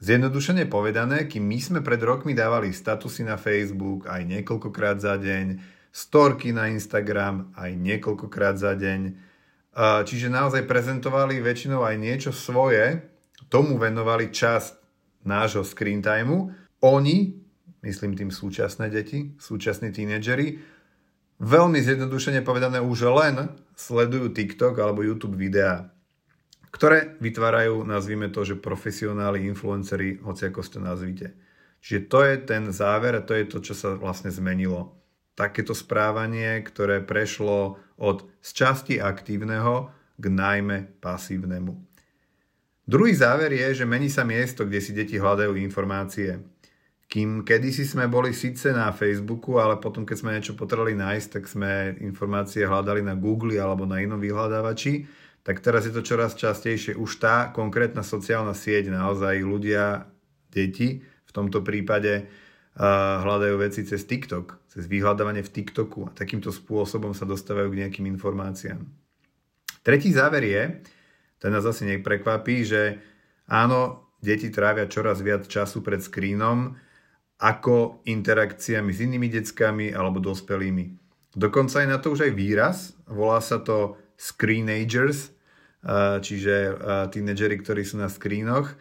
Zjednodušene 0.00 0.64
povedané, 0.64 1.28
kým 1.28 1.44
my 1.44 1.58
sme 1.60 1.80
pred 1.84 2.00
rokmi 2.00 2.32
dávali 2.32 2.72
statusy 2.72 3.28
na 3.28 3.36
Facebook 3.36 4.08
aj 4.08 4.24
niekoľkokrát 4.24 4.96
za 4.96 5.20
deň, 5.20 5.60
storky 5.92 6.54
na 6.54 6.72
Instagram 6.72 7.52
aj 7.52 7.70
niekoľkokrát 7.76 8.56
za 8.56 8.78
deň, 8.78 9.00
Čiže 9.78 10.26
naozaj 10.26 10.66
prezentovali 10.66 11.38
väčšinou 11.38 11.86
aj 11.86 11.96
niečo 12.02 12.34
svoje, 12.34 13.06
tomu 13.46 13.78
venovali 13.78 14.34
čas 14.34 14.74
nášho 15.22 15.62
screen 15.62 16.02
timeu. 16.02 16.50
Oni, 16.82 17.38
myslím 17.86 18.18
tým 18.18 18.34
súčasné 18.34 18.90
deti, 18.90 19.38
súčasní 19.38 19.94
tínedžeri, 19.94 20.58
veľmi 21.38 21.78
zjednodušene 21.78 22.42
povedané 22.42 22.82
už 22.82 23.06
len 23.06 23.54
sledujú 23.78 24.34
TikTok 24.34 24.74
alebo 24.82 25.06
YouTube 25.06 25.38
videá, 25.38 25.94
ktoré 26.74 27.14
vytvárajú, 27.22 27.86
nazvime 27.86 28.34
to, 28.34 28.42
že 28.42 28.58
profesionáli, 28.58 29.46
influenceri, 29.46 30.18
hoci 30.26 30.50
ako 30.50 30.60
ste 30.66 30.82
nazvite. 30.82 31.38
Čiže 31.78 32.00
to 32.10 32.18
je 32.26 32.34
ten 32.42 32.74
záver 32.74 33.14
a 33.14 33.22
to 33.22 33.38
je 33.38 33.46
to, 33.46 33.62
čo 33.62 33.78
sa 33.78 33.94
vlastne 33.94 34.34
zmenilo 34.34 34.98
takéto 35.38 35.70
správanie, 35.70 36.58
ktoré 36.66 36.98
prešlo 36.98 37.78
od 37.98 38.24
z 38.40 38.50
časti 38.54 38.94
aktívneho 39.02 39.90
k 40.18 40.24
najmä 40.26 40.98
pasívnemu. 41.02 41.74
Druhý 42.88 43.12
záver 43.12 43.52
je, 43.52 43.82
že 43.82 43.84
mení 43.84 44.08
sa 44.08 44.24
miesto, 44.24 44.64
kde 44.64 44.80
si 44.80 44.96
deti 44.96 45.20
hľadajú 45.20 45.52
informácie. 45.60 46.40
Kým 47.08 47.44
kedysi 47.44 47.84
sme 47.84 48.08
boli 48.08 48.32
síce 48.32 48.72
na 48.72 48.88
Facebooku, 48.92 49.60
ale 49.60 49.76
potom, 49.76 50.08
keď 50.08 50.16
sme 50.16 50.34
niečo 50.36 50.56
potrebovali 50.56 50.96
nájsť, 50.96 51.28
tak 51.28 51.44
sme 51.48 51.96
informácie 52.00 52.64
hľadali 52.64 53.04
na 53.04 53.16
Google 53.16 53.60
alebo 53.60 53.84
na 53.84 54.00
inom 54.00 54.20
vyhľadávači, 54.20 55.04
tak 55.44 55.64
teraz 55.64 55.88
je 55.88 55.92
to 55.92 56.04
čoraz 56.04 56.36
častejšie. 56.36 56.96
Už 56.96 57.20
tá 57.20 57.48
konkrétna 57.52 58.04
sociálna 58.04 58.52
sieť, 58.52 58.92
naozaj 58.92 59.40
ľudia, 59.40 60.08
deti 60.52 61.04
v 61.04 61.30
tomto 61.32 61.60
prípade, 61.60 62.28
hľadajú 62.78 63.58
veci 63.58 63.82
cez 63.82 64.06
TikTok, 64.06 64.70
cez 64.70 64.86
vyhľadávanie 64.86 65.42
v 65.42 65.50
TikToku 65.50 66.06
a 66.06 66.14
takýmto 66.14 66.54
spôsobom 66.54 67.10
sa 67.10 67.26
dostávajú 67.26 67.74
k 67.74 67.78
nejakým 67.82 68.06
informáciám. 68.06 68.86
Tretí 69.82 70.14
záver 70.14 70.46
je, 70.46 70.62
ten 71.42 71.50
nás 71.50 71.66
asi 71.66 71.86
neprekvapí, 71.90 72.62
že 72.62 73.02
áno, 73.50 74.10
deti 74.22 74.50
trávia 74.54 74.86
čoraz 74.86 75.18
viac 75.22 75.50
času 75.50 75.82
pred 75.82 75.98
skrínom 75.98 76.78
ako 77.38 78.02
interakciami 78.06 78.90
s 78.90 79.02
inými 79.02 79.30
deckami 79.30 79.94
alebo 79.94 80.18
dospelými. 80.22 80.98
Dokonca 81.34 81.82
je 81.82 81.88
na 81.90 81.98
to 82.02 82.14
už 82.14 82.26
aj 82.26 82.32
výraz, 82.34 82.78
volá 83.06 83.38
sa 83.38 83.62
to 83.62 83.94
screenagers, 84.18 85.30
čiže 86.22 86.74
tínedžeri, 87.14 87.62
ktorí 87.62 87.86
sú 87.86 88.02
na 88.02 88.10
skrínoch 88.10 88.74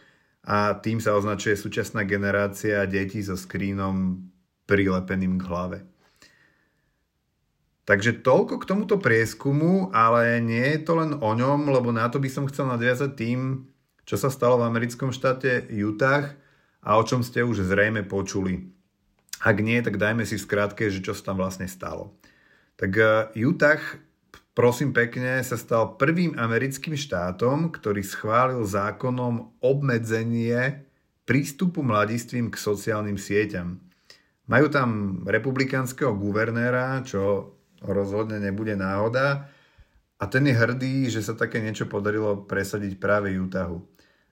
a 0.47 0.79
tým 0.79 1.03
sa 1.03 1.11
označuje 1.19 1.59
súčasná 1.59 2.07
generácia 2.07 2.87
detí 2.87 3.19
so 3.19 3.35
skrínom 3.35 4.23
prilepeným 4.63 5.35
k 5.35 5.43
hlave. 5.43 5.79
Takže 7.83 8.23
toľko 8.23 8.63
k 8.63 8.67
tomuto 8.67 8.95
prieskumu, 8.99 9.91
ale 9.91 10.39
nie 10.43 10.75
je 10.75 10.79
to 10.87 10.99
len 10.99 11.19
o 11.19 11.31
ňom, 11.35 11.71
lebo 11.71 11.91
na 11.91 12.07
to 12.07 12.19
by 12.19 12.31
som 12.31 12.47
chcel 12.47 12.67
nadviazať 12.67 13.11
tým, 13.15 13.67
čo 14.07 14.15
sa 14.15 14.31
stalo 14.31 14.59
v 14.59 14.67
americkom 14.71 15.11
štáte 15.11 15.67
Utah 15.71 16.31
a 16.79 16.95
o 16.95 17.03
čom 17.03 17.23
ste 17.23 17.43
už 17.43 17.67
zrejme 17.67 18.07
počuli. 18.07 18.71
Ak 19.43 19.59
nie, 19.59 19.79
tak 19.83 19.99
dajme 19.99 20.23
si 20.23 20.39
v 20.39 20.45
skratke, 20.47 20.87
že 20.87 21.03
čo 21.03 21.11
sa 21.11 21.31
tam 21.31 21.43
vlastne 21.43 21.67
stalo. 21.67 22.15
Tak 22.79 22.91
eh, 22.95 23.11
Utah 23.39 23.79
prosím 24.57 24.89
pekne, 24.89 25.37
sa 25.45 25.53
stal 25.53 26.01
prvým 26.01 26.33
americkým 26.33 26.97
štátom, 26.97 27.69
ktorý 27.69 28.01
schválil 28.01 28.65
zákonom 28.65 29.61
obmedzenie 29.61 30.81
prístupu 31.29 31.85
mladistvím 31.85 32.49
k 32.49 32.57
sociálnym 32.57 33.21
sieťam. 33.21 33.77
Majú 34.49 34.67
tam 34.73 34.89
republikánskeho 35.29 36.17
guvernéra, 36.17 37.05
čo 37.05 37.53
rozhodne 37.85 38.41
nebude 38.41 38.73
náhoda, 38.73 39.45
a 40.17 40.25
ten 40.25 40.49
je 40.49 40.57
hrdý, 40.57 41.13
že 41.13 41.21
sa 41.21 41.37
také 41.37 41.61
niečo 41.61 41.85
podarilo 41.85 42.41
presadiť 42.49 42.97
práve 42.97 43.37
Utahu. 43.37 43.85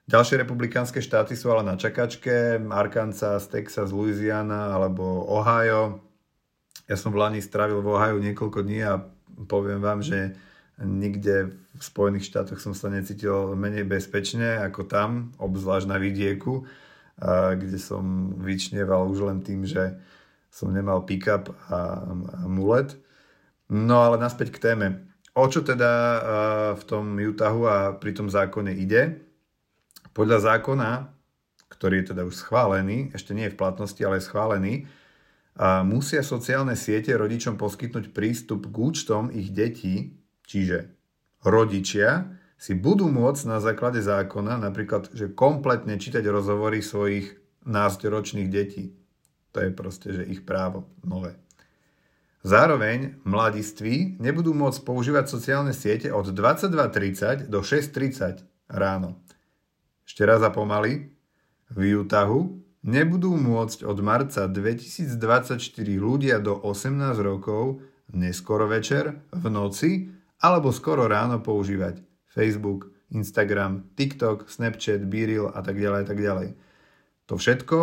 Ďalšie 0.10 0.42
republikánske 0.42 0.98
štáty 0.98 1.38
sú 1.38 1.54
ale 1.54 1.62
na 1.62 1.78
čakačke, 1.78 2.58
Arkansas, 2.74 3.46
Texas, 3.46 3.94
Louisiana 3.94 4.74
alebo 4.74 5.06
Ohio. 5.30 6.02
Ja 6.90 6.98
som 6.98 7.14
v 7.14 7.22
Lani 7.22 7.42
strávil 7.46 7.86
v 7.86 7.92
Ohio 7.94 8.18
niekoľko 8.18 8.66
dní 8.66 8.82
a 8.82 9.06
poviem 9.44 9.84
vám, 9.84 10.00
že 10.00 10.40
nikde 10.80 11.56
v 11.76 11.84
Spojených 11.84 12.32
štátoch 12.32 12.60
som 12.60 12.76
sa 12.76 12.92
necítil 12.92 13.56
menej 13.56 13.88
bezpečne 13.88 14.60
ako 14.64 14.88
tam, 14.88 15.36
obzvlášť 15.40 15.88
na 15.88 16.00
vidieku, 16.00 16.68
kde 17.56 17.80
som 17.80 18.36
vyčnieval 18.40 19.08
už 19.08 19.24
len 19.28 19.40
tým, 19.40 19.64
že 19.64 19.96
som 20.52 20.72
nemal 20.72 21.04
pick-up 21.04 21.52
a, 21.72 22.04
mulet. 22.48 22.96
No 23.72 24.04
ale 24.04 24.20
naspäť 24.20 24.56
k 24.56 24.62
téme. 24.72 24.88
O 25.36 25.48
čo 25.52 25.64
teda 25.64 25.92
v 26.76 26.84
tom 26.88 27.20
Utahu 27.20 27.68
a 27.68 27.78
pri 27.96 28.16
tom 28.16 28.32
zákone 28.32 28.72
ide? 28.72 29.20
Podľa 30.16 30.56
zákona, 30.56 31.12
ktorý 31.68 32.04
je 32.04 32.16
teda 32.16 32.24
už 32.24 32.40
schválený, 32.40 33.12
ešte 33.12 33.36
nie 33.36 33.48
je 33.48 33.54
v 33.56 33.60
platnosti, 33.60 34.00
ale 34.00 34.24
je 34.24 34.28
schválený, 34.32 34.74
musia 35.88 36.20
sociálne 36.20 36.76
siete 36.76 37.16
rodičom 37.16 37.56
poskytnúť 37.56 38.12
prístup 38.12 38.68
k 38.68 38.76
účtom 38.76 39.32
ich 39.32 39.56
detí, 39.56 40.20
čiže 40.44 40.92
rodičia 41.44 42.36
si 42.56 42.76
budú 42.76 43.08
môcť 43.12 43.44
na 43.48 43.60
základe 43.60 44.00
zákona 44.00 44.60
napríklad, 44.60 45.12
že 45.12 45.32
kompletne 45.32 46.00
čítať 46.00 46.24
rozhovory 46.24 46.80
svojich 46.80 47.36
náctiročných 47.68 48.50
detí. 48.52 48.96
To 49.56 49.64
je 49.64 49.72
proste, 49.72 50.08
že 50.12 50.24
ich 50.28 50.44
právo 50.44 50.92
nové. 51.04 51.40
Zároveň 52.46 53.18
mladiství 53.26 54.22
nebudú 54.22 54.54
môcť 54.54 54.86
používať 54.86 55.26
sociálne 55.26 55.74
siete 55.74 56.14
od 56.14 56.30
22.30 56.30 57.50
do 57.50 57.66
6.30 57.66 58.46
ráno. 58.70 59.18
Ešte 60.06 60.22
raz 60.28 60.46
a 60.46 60.54
pomaly. 60.54 61.10
V 61.74 61.98
Utahu 61.98 62.65
nebudú 62.86 63.34
môcť 63.34 63.82
od 63.82 63.98
marca 64.06 64.46
2024 64.46 65.58
ľudia 65.98 66.38
do 66.38 66.54
18 66.54 67.18
rokov 67.18 67.82
neskoro 68.14 68.70
večer, 68.70 69.26
v 69.34 69.46
noci 69.50 69.92
alebo 70.38 70.70
skoro 70.70 71.10
ráno 71.10 71.42
používať 71.42 72.06
Facebook, 72.30 72.94
Instagram, 73.10 73.90
TikTok, 73.98 74.46
Snapchat, 74.46 75.02
Biril 75.10 75.50
a 75.50 75.60
tak 75.66 75.82
ďalej 75.82 76.00
a 76.04 76.08
tak 76.08 76.20
ďalej. 76.22 76.50
To 77.26 77.42
všetko 77.42 77.80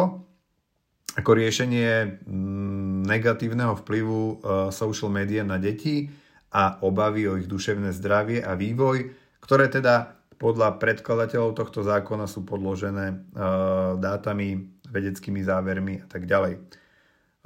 ako 1.13 1.31
riešenie 1.35 2.25
mm, 2.25 3.05
negatívneho 3.05 3.77
vplyvu 3.83 4.21
e, 4.23 4.35
social 4.73 5.13
media 5.13 5.43
na 5.43 5.59
deti 5.59 6.09
a 6.55 6.79
obavy 6.81 7.27
o 7.27 7.37
ich 7.37 7.51
duševné 7.51 7.91
zdravie 7.93 8.41
a 8.41 8.55
vývoj, 8.55 9.11
ktoré 9.43 9.67
teda 9.67 10.23
podľa 10.43 10.83
predkladateľov 10.83 11.55
tohto 11.55 11.87
zákona 11.87 12.27
sú 12.27 12.43
podložené 12.43 13.07
uh, 13.15 13.95
dátami, 13.95 14.82
vedeckými 14.93 15.41
závermi 15.41 16.05
a 16.05 16.07
tak 16.07 16.29
ďalej. 16.29 16.61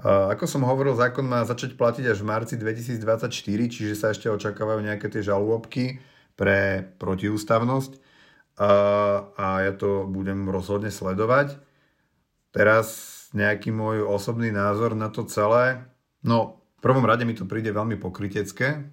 Ako 0.05 0.45
som 0.45 0.67
hovoril, 0.67 0.93
zákon 0.93 1.25
má 1.25 1.41
začať 1.47 1.79
platiť 1.79 2.13
až 2.13 2.21
v 2.21 2.29
marci 2.29 2.61
2024, 2.61 3.33
čiže 3.73 3.95
sa 3.97 4.13
ešte 4.13 4.29
očakávajú 4.29 4.85
nejaké 4.85 5.09
tie 5.09 5.25
žalôbky 5.25 6.05
pre 6.37 6.85
protiústavnosť 7.01 7.97
a 9.41 9.65
ja 9.65 9.73
to 9.73 10.05
budem 10.05 10.53
rozhodne 10.53 10.93
sledovať. 10.93 11.57
Teraz 12.53 13.13
nejaký 13.33 13.73
môj 13.73 14.05
osobný 14.05 14.53
názor 14.53 14.93
na 14.93 15.09
to 15.09 15.25
celé. 15.25 15.89
No, 16.21 16.61
v 16.77 16.81
prvom 16.85 17.09
rade 17.09 17.25
mi 17.25 17.33
to 17.33 17.49
príde 17.49 17.73
veľmi 17.73 17.97
pokrytecké, 17.97 18.93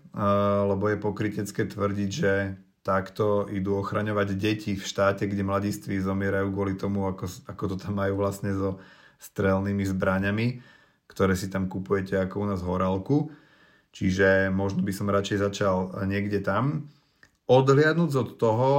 lebo 0.67 0.87
je 0.87 0.97
pokrytecké 1.03 1.67
tvrdiť, 1.67 2.09
že 2.11 2.55
takto 2.83 3.47
idú 3.47 3.79
ochraňovať 3.79 4.35
deti 4.35 4.75
v 4.75 4.83
štáte, 4.83 5.23
kde 5.23 5.47
mladiství 5.47 6.03
zomierajú 6.03 6.51
kvôli 6.51 6.75
tomu, 6.75 7.07
ako, 7.07 7.31
ako 7.47 7.63
to 7.73 7.75
tam 7.79 8.03
majú 8.03 8.19
vlastne 8.19 8.51
so 8.51 8.83
strelnými 9.23 9.87
zbraňami, 9.87 10.59
ktoré 11.07 11.39
si 11.39 11.47
tam 11.47 11.71
kupujete 11.71 12.19
ako 12.19 12.35
u 12.43 12.45
nás 12.51 12.59
horálku. 12.59 13.31
Čiže 13.95 14.51
možno 14.51 14.83
by 14.83 14.91
som 14.91 15.07
radšej 15.07 15.37
začal 15.39 15.75
niekde 16.03 16.43
tam. 16.43 16.91
Odliadnúť 17.47 18.11
od 18.19 18.29
toho, 18.35 18.71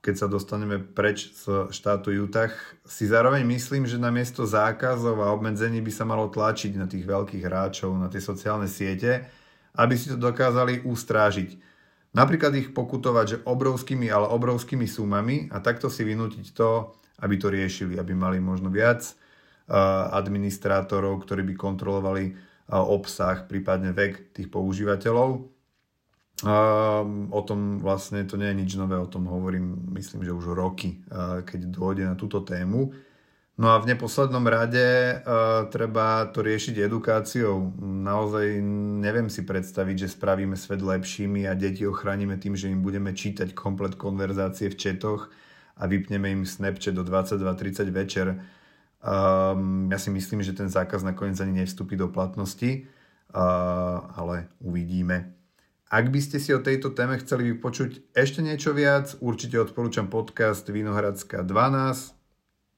keď 0.00 0.14
sa 0.16 0.26
dostaneme 0.32 0.80
preč 0.80 1.28
z 1.36 1.68
štátu 1.68 2.16
Utah, 2.16 2.48
si 2.88 3.04
zároveň 3.04 3.44
myslím, 3.44 3.84
že 3.84 4.00
namiesto 4.00 4.48
zákazov 4.48 5.20
a 5.20 5.32
obmedzení 5.36 5.84
by 5.84 5.92
sa 5.92 6.08
malo 6.08 6.32
tlačiť 6.32 6.72
na 6.72 6.88
tých 6.88 7.04
veľkých 7.04 7.44
hráčov, 7.44 7.92
na 8.00 8.08
tie 8.08 8.22
sociálne 8.22 8.64
siete, 8.64 9.28
aby 9.76 9.92
si 10.00 10.08
to 10.08 10.16
dokázali 10.16 10.88
ustrážiť 10.88 11.69
Napríklad 12.10 12.52
ich 12.58 12.74
pokutovať, 12.74 13.26
že 13.26 13.42
obrovskými, 13.46 14.10
ale 14.10 14.26
obrovskými 14.26 14.86
sumami 14.90 15.46
a 15.54 15.62
takto 15.62 15.86
si 15.86 16.02
vynútiť 16.02 16.50
to, 16.50 16.98
aby 17.22 17.34
to 17.38 17.52
riešili, 17.52 17.94
aby 18.00 18.16
mali 18.18 18.42
možno 18.42 18.66
viac 18.72 19.14
administrátorov, 20.10 21.22
ktorí 21.22 21.46
by 21.46 21.54
kontrolovali 21.54 22.34
obsah, 22.70 23.46
prípadne 23.46 23.94
vek 23.94 24.34
tých 24.34 24.50
používateľov. 24.50 25.46
O 27.30 27.40
tom 27.46 27.78
vlastne 27.78 28.26
to 28.26 28.34
nie 28.34 28.50
je 28.50 28.58
nič 28.64 28.70
nové, 28.74 28.98
o 28.98 29.06
tom 29.06 29.30
hovorím, 29.30 29.94
myslím, 29.94 30.26
že 30.26 30.34
už 30.34 30.56
roky, 30.56 30.98
keď 31.46 31.60
dôjde 31.70 32.04
na 32.10 32.18
túto 32.18 32.42
tému. 32.42 32.90
No 33.60 33.76
a 33.76 33.78
v 33.78 33.92
neposlednom 33.92 34.40
rade 34.48 35.20
uh, 35.20 35.68
treba 35.68 36.24
to 36.32 36.40
riešiť 36.40 36.80
edukáciou. 36.80 37.76
Naozaj 37.84 38.56
neviem 39.04 39.28
si 39.28 39.44
predstaviť, 39.44 40.08
že 40.08 40.16
spravíme 40.16 40.56
svet 40.56 40.80
lepšími 40.80 41.44
a 41.44 41.52
deti 41.52 41.84
ochránime 41.84 42.40
tým, 42.40 42.56
že 42.56 42.72
im 42.72 42.80
budeme 42.80 43.12
čítať 43.12 43.52
komplet 43.52 44.00
konverzácie 44.00 44.72
v 44.72 44.80
četoch 44.80 45.28
a 45.76 45.84
vypneme 45.84 46.32
im 46.32 46.48
Snapchat 46.48 46.96
do 46.96 47.04
22.30 47.04 47.92
večer. 47.92 48.40
Um, 49.04 49.92
ja 49.92 50.00
si 50.00 50.08
myslím, 50.08 50.40
že 50.40 50.56
ten 50.56 50.72
zákaz 50.72 51.04
nakoniec 51.04 51.36
ani 51.44 51.60
nevstúpi 51.60 52.00
do 52.00 52.08
platnosti, 52.08 52.88
uh, 53.36 54.08
ale 54.16 54.48
uvidíme. 54.64 55.36
Ak 55.92 56.08
by 56.08 56.20
ste 56.24 56.40
si 56.40 56.56
o 56.56 56.64
tejto 56.64 56.96
téme 56.96 57.20
chceli 57.20 57.52
vypočuť 57.52 58.16
ešte 58.16 58.40
niečo 58.40 58.72
viac, 58.72 59.20
určite 59.20 59.60
odporúčam 59.60 60.08
podcast 60.08 60.64
Vinohradská 60.64 61.44
12, 61.44 62.19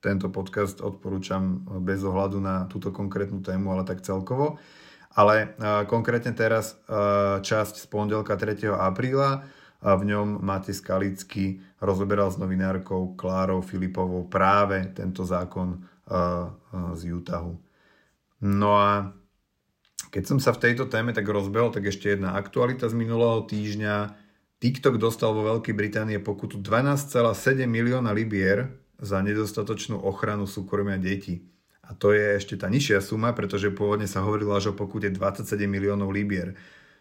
tento 0.03 0.29
podcast 0.35 0.83
odporúčam 0.83 1.63
bez 1.87 2.03
ohľadu 2.03 2.43
na 2.43 2.67
túto 2.67 2.91
konkrétnu 2.91 3.39
tému, 3.39 3.71
ale 3.71 3.87
tak 3.87 4.03
celkovo. 4.03 4.59
Ale 5.15 5.55
uh, 5.57 5.87
konkrétne 5.87 6.35
teraz 6.35 6.75
uh, 6.91 7.39
časť 7.39 7.79
z 7.79 7.87
pondelka 7.87 8.35
3. 8.35 8.67
apríla 8.75 9.47
a 9.83 9.91
v 9.99 10.03
ňom 10.11 10.43
Matej 10.43 10.79
Skalický 10.79 11.63
rozoberal 11.83 12.31
s 12.31 12.39
novinárkou 12.39 13.19
Klárou 13.19 13.63
Filipovou 13.63 14.31
práve 14.31 14.91
tento 14.95 15.27
zákon 15.27 15.83
z 16.95 17.03
Utahu. 17.11 17.59
No 18.43 18.71
a 18.79 19.11
keď 20.13 20.25
som 20.29 20.39
sa 20.43 20.53
v 20.53 20.69
tejto 20.69 20.91
téme 20.91 21.15
tak 21.17 21.25
rozbehol, 21.25 21.73
tak 21.73 21.89
ešte 21.89 22.13
jedna 22.13 22.37
aktualita 22.37 22.91
z 22.91 22.95
minulého 22.99 23.47
týždňa. 23.49 24.19
TikTok 24.61 25.01
dostal 25.01 25.35
vo 25.35 25.43
Veľkej 25.47 25.75
Británie 25.75 26.19
pokutu 26.23 26.61
12,7 26.61 27.67
milióna 27.67 28.15
libier 28.15 28.82
za 29.03 29.19
nedostatočnú 29.19 29.99
ochranu 29.99 30.47
súkromia 30.47 30.97
detí. 30.97 31.43
A 31.83 31.99
to 31.99 32.15
je 32.15 32.39
ešte 32.39 32.55
tá 32.55 32.71
nižšia 32.71 33.03
suma, 33.03 33.35
pretože 33.35 33.75
pôvodne 33.75 34.07
sa 34.07 34.23
hovorilo 34.23 34.55
až 34.55 34.71
o 34.71 34.79
pokute 34.79 35.11
27 35.11 35.67
miliónov 35.67 36.15
libier. 36.15 36.55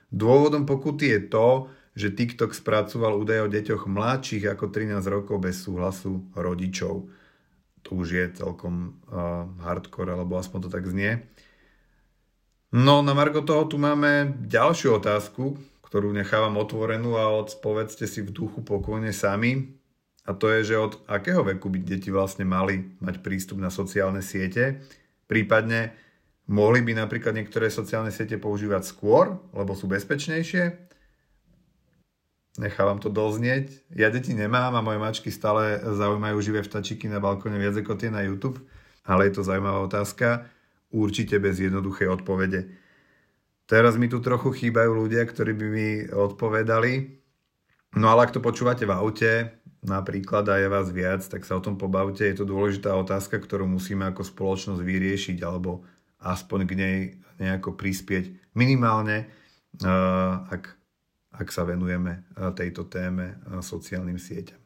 Dôvodom 0.09 0.65
pokuty 0.65 1.13
je 1.15 1.21
to, 1.29 1.47
že 1.93 2.17
TikTok 2.17 2.57
spracúval 2.57 3.13
údaje 3.15 3.45
o 3.45 3.51
deťoch 3.51 3.85
mladších 3.85 4.49
ako 4.49 4.73
13 4.73 4.99
rokov 5.05 5.37
bez 5.39 5.61
súhlasu 5.61 6.25
rodičov. 6.33 7.07
To 7.85 7.89
už 7.93 8.07
je 8.09 8.25
celkom 8.33 8.97
uh, 9.07 9.45
hardcore, 9.61 10.17
alebo 10.17 10.41
aspoň 10.41 10.59
to 10.65 10.69
tak 10.73 10.89
znie. 10.89 11.21
No 12.71 13.03
na 13.03 13.11
Margo 13.11 13.43
toho 13.43 13.67
tu 13.67 13.75
máme 13.75 14.33
ďalšiu 14.47 14.97
otázku, 15.03 15.59
ktorú 15.83 16.15
nechávam 16.15 16.55
otvorenú 16.55 17.19
a 17.19 17.27
odpovedzte 17.27 18.07
si 18.07 18.23
v 18.23 18.31
duchu 18.31 18.63
pokojne 18.63 19.11
sami. 19.11 19.80
A 20.25 20.37
to 20.37 20.53
je, 20.53 20.73
že 20.73 20.75
od 20.77 21.01
akého 21.09 21.41
veku 21.41 21.69
by 21.73 21.81
deti 21.81 22.13
vlastne 22.13 22.45
mali 22.45 22.93
mať 23.01 23.25
prístup 23.25 23.57
na 23.57 23.73
sociálne 23.73 24.21
siete. 24.21 24.77
Prípadne 25.25 25.97
mohli 26.45 26.85
by 26.85 26.93
napríklad 26.93 27.33
niektoré 27.33 27.73
sociálne 27.73 28.13
siete 28.13 28.37
používať 28.37 28.85
skôr, 28.85 29.41
lebo 29.55 29.73
sú 29.73 29.89
bezpečnejšie. 29.89 30.91
Nechávam 32.59 32.99
to 32.99 33.07
doznieť. 33.07 33.71
Ja 33.95 34.11
deti 34.11 34.35
nemám 34.35 34.75
a 34.75 34.83
moje 34.83 34.99
mačky 34.99 35.31
stále 35.31 35.79
zaujímajú 35.79 36.37
živé 36.43 36.59
vtačiky 36.61 37.07
na 37.07 37.23
balkóne 37.23 37.55
viac 37.55 37.79
ako 37.79 37.95
tie 37.95 38.11
na 38.11 38.27
YouTube. 38.27 38.59
Ale 39.07 39.31
je 39.31 39.39
to 39.39 39.47
zaujímavá 39.47 39.87
otázka. 39.87 40.45
Určite 40.91 41.39
bez 41.39 41.63
jednoduchej 41.63 42.11
odpovede. 42.11 42.67
Teraz 43.71 43.95
mi 43.95 44.11
tu 44.11 44.19
trochu 44.19 44.51
chýbajú 44.51 45.07
ľudia, 45.07 45.23
ktorí 45.23 45.55
by 45.55 45.67
mi 45.71 45.89
odpovedali. 46.11 47.23
No 47.95 48.11
ale 48.11 48.27
ak 48.27 48.35
to 48.35 48.43
počúvate 48.43 48.83
v 48.83 48.91
aute, 48.91 49.31
napríklad 49.81 50.45
a 50.49 50.61
je 50.61 50.67
vás 50.69 50.87
viac, 50.93 51.25
tak 51.25 51.41
sa 51.45 51.57
o 51.57 51.61
tom 51.61 51.77
pobavte. 51.77 52.25
Je 52.25 52.37
to 52.37 52.45
dôležitá 52.45 52.93
otázka, 52.93 53.41
ktorú 53.41 53.65
musíme 53.65 54.05
ako 54.09 54.21
spoločnosť 54.21 54.81
vyriešiť 54.81 55.37
alebo 55.41 55.85
aspoň 56.21 56.59
k 56.69 56.73
nej 56.77 56.97
nejako 57.41 57.73
prispieť 57.73 58.53
minimálne, 58.53 59.25
ak, 60.51 60.63
ak 61.33 61.47
sa 61.49 61.65
venujeme 61.65 62.29
tejto 62.53 62.85
téme 62.85 63.41
sociálnym 63.65 64.21
sieťam. 64.21 64.61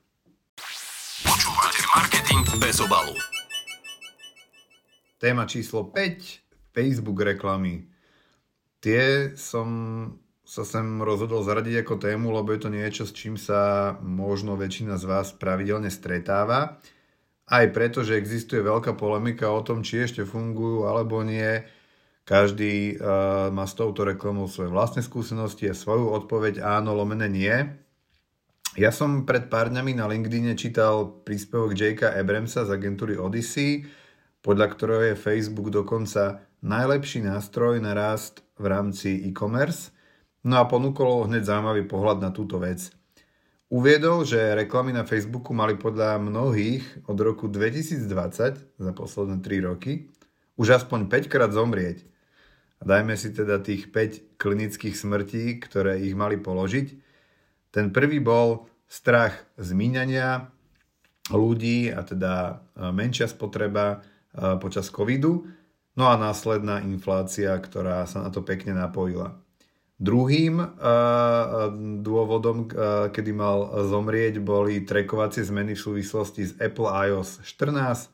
Počúvate 1.24 1.80
Marketing 1.96 2.44
bez 2.60 2.84
obalu. 2.84 3.16
Téma 5.16 5.48
číslo 5.48 5.96
5. 5.96 6.76
Facebook 6.76 7.24
reklamy. 7.24 7.88
Tie 8.84 9.32
som 9.40 9.68
sa 10.46 10.62
sem 10.62 11.02
rozhodol 11.02 11.42
zaradiť 11.42 11.82
ako 11.82 11.98
tému, 11.98 12.30
lebo 12.30 12.54
je 12.54 12.60
to 12.62 12.70
niečo, 12.70 13.04
s 13.10 13.18
čím 13.18 13.34
sa 13.34 13.94
možno 14.06 14.54
väčšina 14.54 15.02
z 15.02 15.04
vás 15.10 15.34
pravidelne 15.34 15.90
stretáva. 15.90 16.78
Aj 17.50 17.66
preto, 17.74 18.06
že 18.06 18.18
existuje 18.18 18.62
veľká 18.62 18.94
polemika 18.94 19.50
o 19.50 19.66
tom, 19.66 19.82
či 19.82 20.06
ešte 20.06 20.22
fungujú 20.22 20.86
alebo 20.86 21.26
nie. 21.26 21.66
Každý 22.26 22.98
uh, 22.98 23.54
má 23.54 23.66
s 23.70 23.78
touto 23.78 24.02
reklamou 24.02 24.50
svoje 24.50 24.74
vlastné 24.74 25.06
skúsenosti 25.06 25.70
a 25.70 25.78
svoju 25.78 26.10
odpoveď 26.14 26.62
áno, 26.62 26.94
lomené 26.98 27.30
nie. 27.30 27.54
Ja 28.78 28.90
som 28.90 29.30
pred 29.30 29.50
pár 29.50 29.70
dňami 29.70 29.94
na 29.94 30.10
LinkedIne 30.10 30.58
čítal 30.58 31.22
príspevok 31.22 31.78
Jakea 31.78 32.18
Abramsa 32.18 32.66
z 32.66 32.74
agentúry 32.74 33.14
Odyssey, 33.16 33.86
podľa 34.42 34.68
ktorého 34.74 35.04
je 35.14 35.16
Facebook 35.16 35.70
dokonca 35.70 36.44
najlepší 36.66 37.24
nástroj 37.24 37.78
na 37.80 37.96
rast 37.96 38.44
v 38.58 38.66
rámci 38.68 39.22
e-commerce, 39.30 39.95
no 40.46 40.62
a 40.62 40.70
ponúkol 40.70 41.26
hneď 41.26 41.50
zaujímavý 41.50 41.90
pohľad 41.90 42.22
na 42.22 42.30
túto 42.30 42.62
vec. 42.62 42.94
Uviedol, 43.74 44.30
že 44.30 44.54
reklamy 44.54 44.94
na 44.94 45.02
Facebooku 45.10 45.50
mali 45.50 45.74
podľa 45.74 46.22
mnohých 46.22 47.10
od 47.10 47.18
roku 47.18 47.50
2020, 47.50 48.78
za 48.78 48.92
posledné 48.94 49.42
3 49.42 49.66
roky, 49.66 50.14
už 50.54 50.80
aspoň 50.80 51.10
5 51.10 51.34
krát 51.34 51.50
zomrieť. 51.50 52.06
A 52.78 52.86
dajme 52.86 53.18
si 53.18 53.34
teda 53.34 53.58
tých 53.58 53.90
5 53.90 54.38
klinických 54.38 54.94
smrtí, 54.94 55.58
ktoré 55.66 55.98
ich 56.06 56.14
mali 56.14 56.38
položiť. 56.38 56.88
Ten 57.74 57.90
prvý 57.90 58.22
bol 58.22 58.70
strach 58.86 59.34
z 59.58 59.74
ľudí 61.34 61.90
a 61.90 62.06
teda 62.06 62.62
menšia 62.94 63.26
spotreba 63.26 64.06
počas 64.62 64.94
covidu, 64.94 65.50
no 65.98 66.06
a 66.06 66.22
následná 66.22 66.86
inflácia, 66.86 67.58
ktorá 67.58 68.06
sa 68.06 68.22
na 68.22 68.30
to 68.30 68.46
pekne 68.46 68.78
napojila. 68.78 69.42
Druhým 69.96 70.60
dôvodom, 72.04 72.68
kedy 73.16 73.32
mal 73.32 73.80
zomrieť, 73.88 74.44
boli 74.44 74.84
trekovacie 74.84 75.40
zmeny 75.48 75.72
v 75.72 75.84
súvislosti 75.88 76.52
s 76.52 76.52
Apple 76.60 76.92
iOS 76.92 77.40
14. 77.48 78.12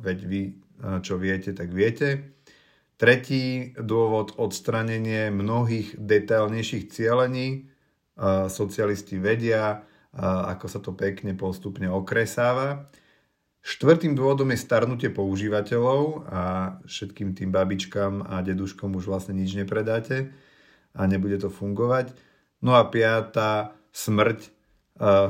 Veď 0.00 0.18
vy, 0.24 0.56
čo 1.04 1.20
viete, 1.20 1.52
tak 1.52 1.76
viete. 1.76 2.32
Tretí 2.96 3.76
dôvod 3.76 4.40
odstranenie 4.40 5.28
mnohých 5.28 6.00
detailnejších 6.00 6.88
cieľení 6.88 7.68
socialisti 8.48 9.20
vedia, 9.20 9.84
ako 10.16 10.64
sa 10.64 10.80
to 10.80 10.96
pekne 10.96 11.36
postupne 11.36 11.92
okresáva. 11.92 12.88
Štvrtým 13.60 14.16
dôvodom 14.16 14.48
je 14.56 14.64
starnutie 14.64 15.12
používateľov 15.12 16.24
a 16.24 16.42
všetkým 16.88 17.36
tým 17.36 17.52
babičkám 17.52 18.24
a 18.32 18.40
deduškom 18.40 18.96
už 18.96 19.12
vlastne 19.12 19.36
nič 19.36 19.52
nepredáte 19.60 20.32
a 20.94 21.06
nebude 21.06 21.38
to 21.38 21.52
fungovať. 21.52 22.12
No 22.60 22.76
a 22.76 22.86
piata, 22.88 23.72
smrť 23.90 24.52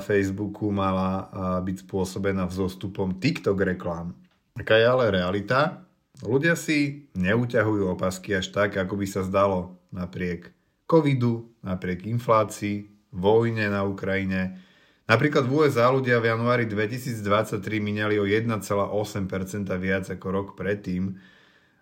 Facebooku 0.03 0.75
mala 0.75 1.31
byť 1.63 1.77
spôsobená 1.87 2.51
vzostupom 2.51 3.23
TikTok 3.23 3.63
reklám. 3.63 4.19
Aká 4.59 4.75
je 4.75 4.87
ale 4.87 5.15
realita? 5.15 5.87
Ľudia 6.21 6.59
si 6.59 7.09
neuťahujú 7.15 7.95
opasky 7.95 8.35
až 8.35 8.51
tak, 8.51 8.77
ako 8.77 8.99
by 8.99 9.07
sa 9.07 9.23
zdalo 9.25 9.79
napriek 9.95 10.53
covidu, 10.91 11.49
napriek 11.63 12.05
inflácii, 12.05 12.91
vojne 13.15 13.71
na 13.71 13.87
Ukrajine. 13.87 14.59
Napríklad 15.07 15.47
v 15.47 15.67
USA 15.67 15.91
ľudia 15.91 16.19
v 16.19 16.35
januári 16.35 16.67
2023 16.67 17.59
minali 17.79 18.19
o 18.19 18.27
1,8% 18.27 18.61
viac 19.79 20.05
ako 20.11 20.27
rok 20.31 20.49
predtým. 20.59 21.15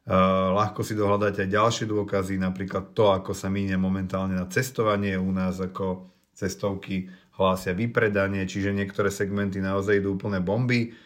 Uh, 0.09 0.57
ľahko 0.57 0.81
si 0.81 0.97
dohľadať 0.97 1.45
aj 1.45 1.49
ďalšie 1.53 1.85
dôkazy, 1.85 2.41
napríklad 2.41 2.97
to, 2.97 3.13
ako 3.13 3.37
sa 3.37 3.53
míňa 3.53 3.77
momentálne 3.77 4.41
na 4.41 4.49
cestovanie 4.49 5.21
u 5.21 5.29
nás, 5.29 5.61
ako 5.61 6.09
cestovky 6.33 7.13
hlásia 7.37 7.77
vypredanie, 7.77 8.49
čiže 8.49 8.73
niektoré 8.73 9.13
segmenty 9.13 9.61
naozaj 9.61 10.01
idú 10.01 10.17
úplne 10.17 10.41
bomby. 10.41 10.97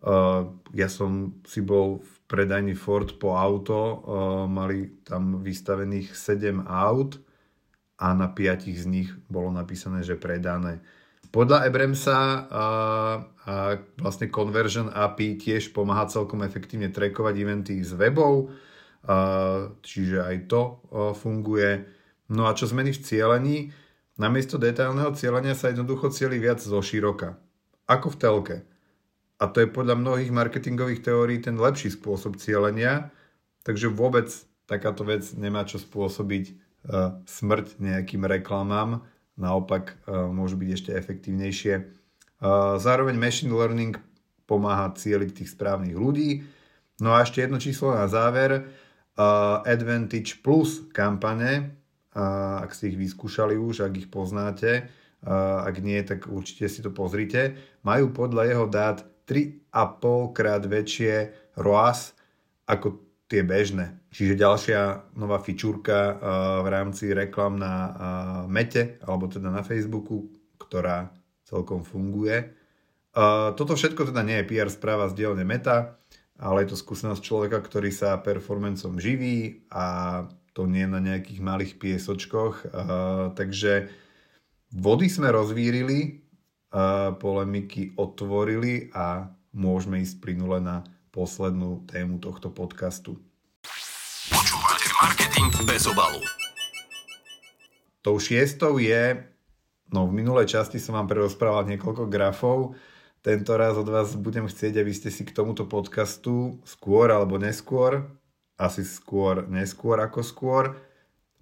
Uh, 0.00 0.56
ja 0.72 0.88
som 0.88 1.36
si 1.44 1.60
bol 1.60 2.00
v 2.00 2.14
predajni 2.24 2.72
Ford 2.72 3.12
po 3.20 3.36
auto, 3.36 3.76
uh, 3.76 3.96
mali 4.48 5.04
tam 5.04 5.44
vystavených 5.44 6.16
7 6.16 6.64
aut, 6.64 7.20
a 7.98 8.14
na 8.14 8.30
piatich 8.30 8.78
z 8.78 8.86
nich 8.86 9.10
bolo 9.26 9.50
napísané, 9.50 10.06
že 10.06 10.14
predané. 10.14 10.78
Podľa 11.28 11.68
Ebremsa 11.68 12.18
a, 12.18 12.64
a 13.44 13.54
vlastne 14.00 14.32
Conversion 14.32 14.88
API 14.88 15.36
tiež 15.36 15.76
pomáha 15.76 16.08
celkom 16.08 16.40
efektívne 16.44 16.88
trackovať 16.88 17.34
eventy 17.36 17.74
z 17.84 17.92
webov, 17.96 18.48
a, 19.04 19.68
čiže 19.84 20.24
aj 20.24 20.36
to 20.48 20.60
a, 20.62 20.72
funguje. 21.12 21.84
No 22.32 22.48
a 22.48 22.56
čo 22.56 22.68
zmeny 22.68 22.96
v 22.96 23.02
cielení? 23.04 23.58
Namiesto 24.18 24.58
detailného 24.58 25.14
cieľenia 25.14 25.54
sa 25.54 25.70
jednoducho 25.70 26.10
cieli 26.10 26.42
viac 26.42 26.58
zo 26.58 26.80
široka. 26.82 27.38
Ako 27.86 28.12
v 28.12 28.20
telke. 28.20 28.56
A 29.38 29.46
to 29.46 29.62
je 29.62 29.70
podľa 29.70 29.94
mnohých 29.94 30.34
marketingových 30.34 31.06
teórií 31.06 31.38
ten 31.38 31.54
lepší 31.54 31.94
spôsob 31.94 32.42
cielenia, 32.42 33.14
takže 33.62 33.86
vôbec 33.86 34.26
takáto 34.66 35.06
vec 35.06 35.22
nemá 35.38 35.62
čo 35.62 35.78
spôsobiť 35.78 36.68
E, 36.88 36.92
smrť 37.26 37.82
nejakým 37.82 38.22
reklamám, 38.22 39.02
naopak 39.38 39.94
e, 40.04 40.12
môžu 40.34 40.58
byť 40.58 40.70
ešte 40.74 40.90
efektívnejšie. 40.98 41.74
E, 41.78 41.82
zároveň 42.82 43.14
machine 43.14 43.54
learning 43.54 43.96
pomáha 44.44 44.92
cieliť 44.92 45.30
tých 45.42 45.54
správnych 45.54 45.94
ľudí. 45.94 46.42
No 46.98 47.14
a 47.14 47.22
ešte 47.22 47.40
jedno 47.40 47.62
číslo 47.62 47.94
na 47.94 48.10
záver. 48.10 48.66
Advantage 49.66 50.38
Plus 50.46 50.86
kampane, 50.94 51.74
ak 52.14 52.70
ste 52.70 52.94
ich 52.94 52.98
vyskúšali 53.02 53.58
už, 53.58 53.82
ak 53.82 53.98
ich 53.98 54.06
poznáte, 54.06 54.86
ak 55.26 55.74
nie, 55.82 55.98
tak 56.06 56.30
určite 56.30 56.70
si 56.70 56.78
to 56.86 56.94
pozrite, 56.94 57.58
majú 57.82 58.14
podľa 58.14 58.42
jeho 58.46 58.66
dát 58.70 59.02
3,5 59.26 60.38
krát 60.38 60.62
väčšie 60.62 61.14
ROAS 61.58 62.14
ako 62.70 63.02
tie 63.26 63.42
bežné. 63.42 63.97
Čiže 64.18 64.34
ďalšia 64.34 65.14
nová 65.14 65.38
fičúrka 65.38 66.18
v 66.58 66.66
rámci 66.66 67.14
reklam 67.14 67.54
na 67.54 67.94
Mete, 68.50 68.98
alebo 69.06 69.30
teda 69.30 69.46
na 69.46 69.62
Facebooku, 69.62 70.26
ktorá 70.58 71.14
celkom 71.46 71.86
funguje. 71.86 72.50
Toto 73.54 73.78
všetko 73.78 74.10
teda 74.10 74.26
nie 74.26 74.42
je 74.42 74.48
PR 74.50 74.66
správa 74.74 75.06
z 75.06 75.22
dielne 75.22 75.46
Meta, 75.46 76.02
ale 76.34 76.66
je 76.66 76.74
to 76.74 76.82
skúsenosť 76.82 77.22
človeka, 77.22 77.62
ktorý 77.62 77.94
sa 77.94 78.18
performancom 78.18 78.98
živí 78.98 79.62
a 79.70 80.26
to 80.50 80.66
nie 80.66 80.90
na 80.90 80.98
nejakých 80.98 81.38
malých 81.38 81.78
piesočkoch. 81.78 82.74
Takže 83.38 83.86
vody 84.74 85.06
sme 85.06 85.30
rozvírili, 85.30 86.26
polemiky 87.22 87.94
otvorili 87.94 88.90
a 88.90 89.30
môžeme 89.54 90.02
ísť 90.02 90.18
plynule 90.18 90.58
na 90.58 90.82
poslednú 91.14 91.86
tému 91.86 92.18
tohto 92.18 92.50
podcastu. 92.50 93.22
Bez 95.66 95.90
obalu. 95.90 96.22
Tou 97.98 98.14
šiestou 98.22 98.78
je, 98.78 99.18
no 99.90 100.06
v 100.06 100.22
minulej 100.22 100.54
časti 100.54 100.78
som 100.78 100.94
vám 100.94 101.10
prerozprával 101.10 101.66
niekoľko 101.66 102.06
grafov, 102.06 102.78
tento 103.26 103.58
raz 103.58 103.74
od 103.74 103.90
vás 103.90 104.14
budem 104.14 104.46
chcieť, 104.46 104.78
aby 104.78 104.94
ste 104.94 105.10
si 105.10 105.26
k 105.26 105.34
tomuto 105.34 105.66
podcastu 105.66 106.62
skôr 106.62 107.10
alebo 107.10 107.42
neskôr, 107.42 108.06
asi 108.54 108.86
skôr 108.86 109.50
neskôr 109.50 109.98
ako 109.98 110.22
skôr, 110.22 110.78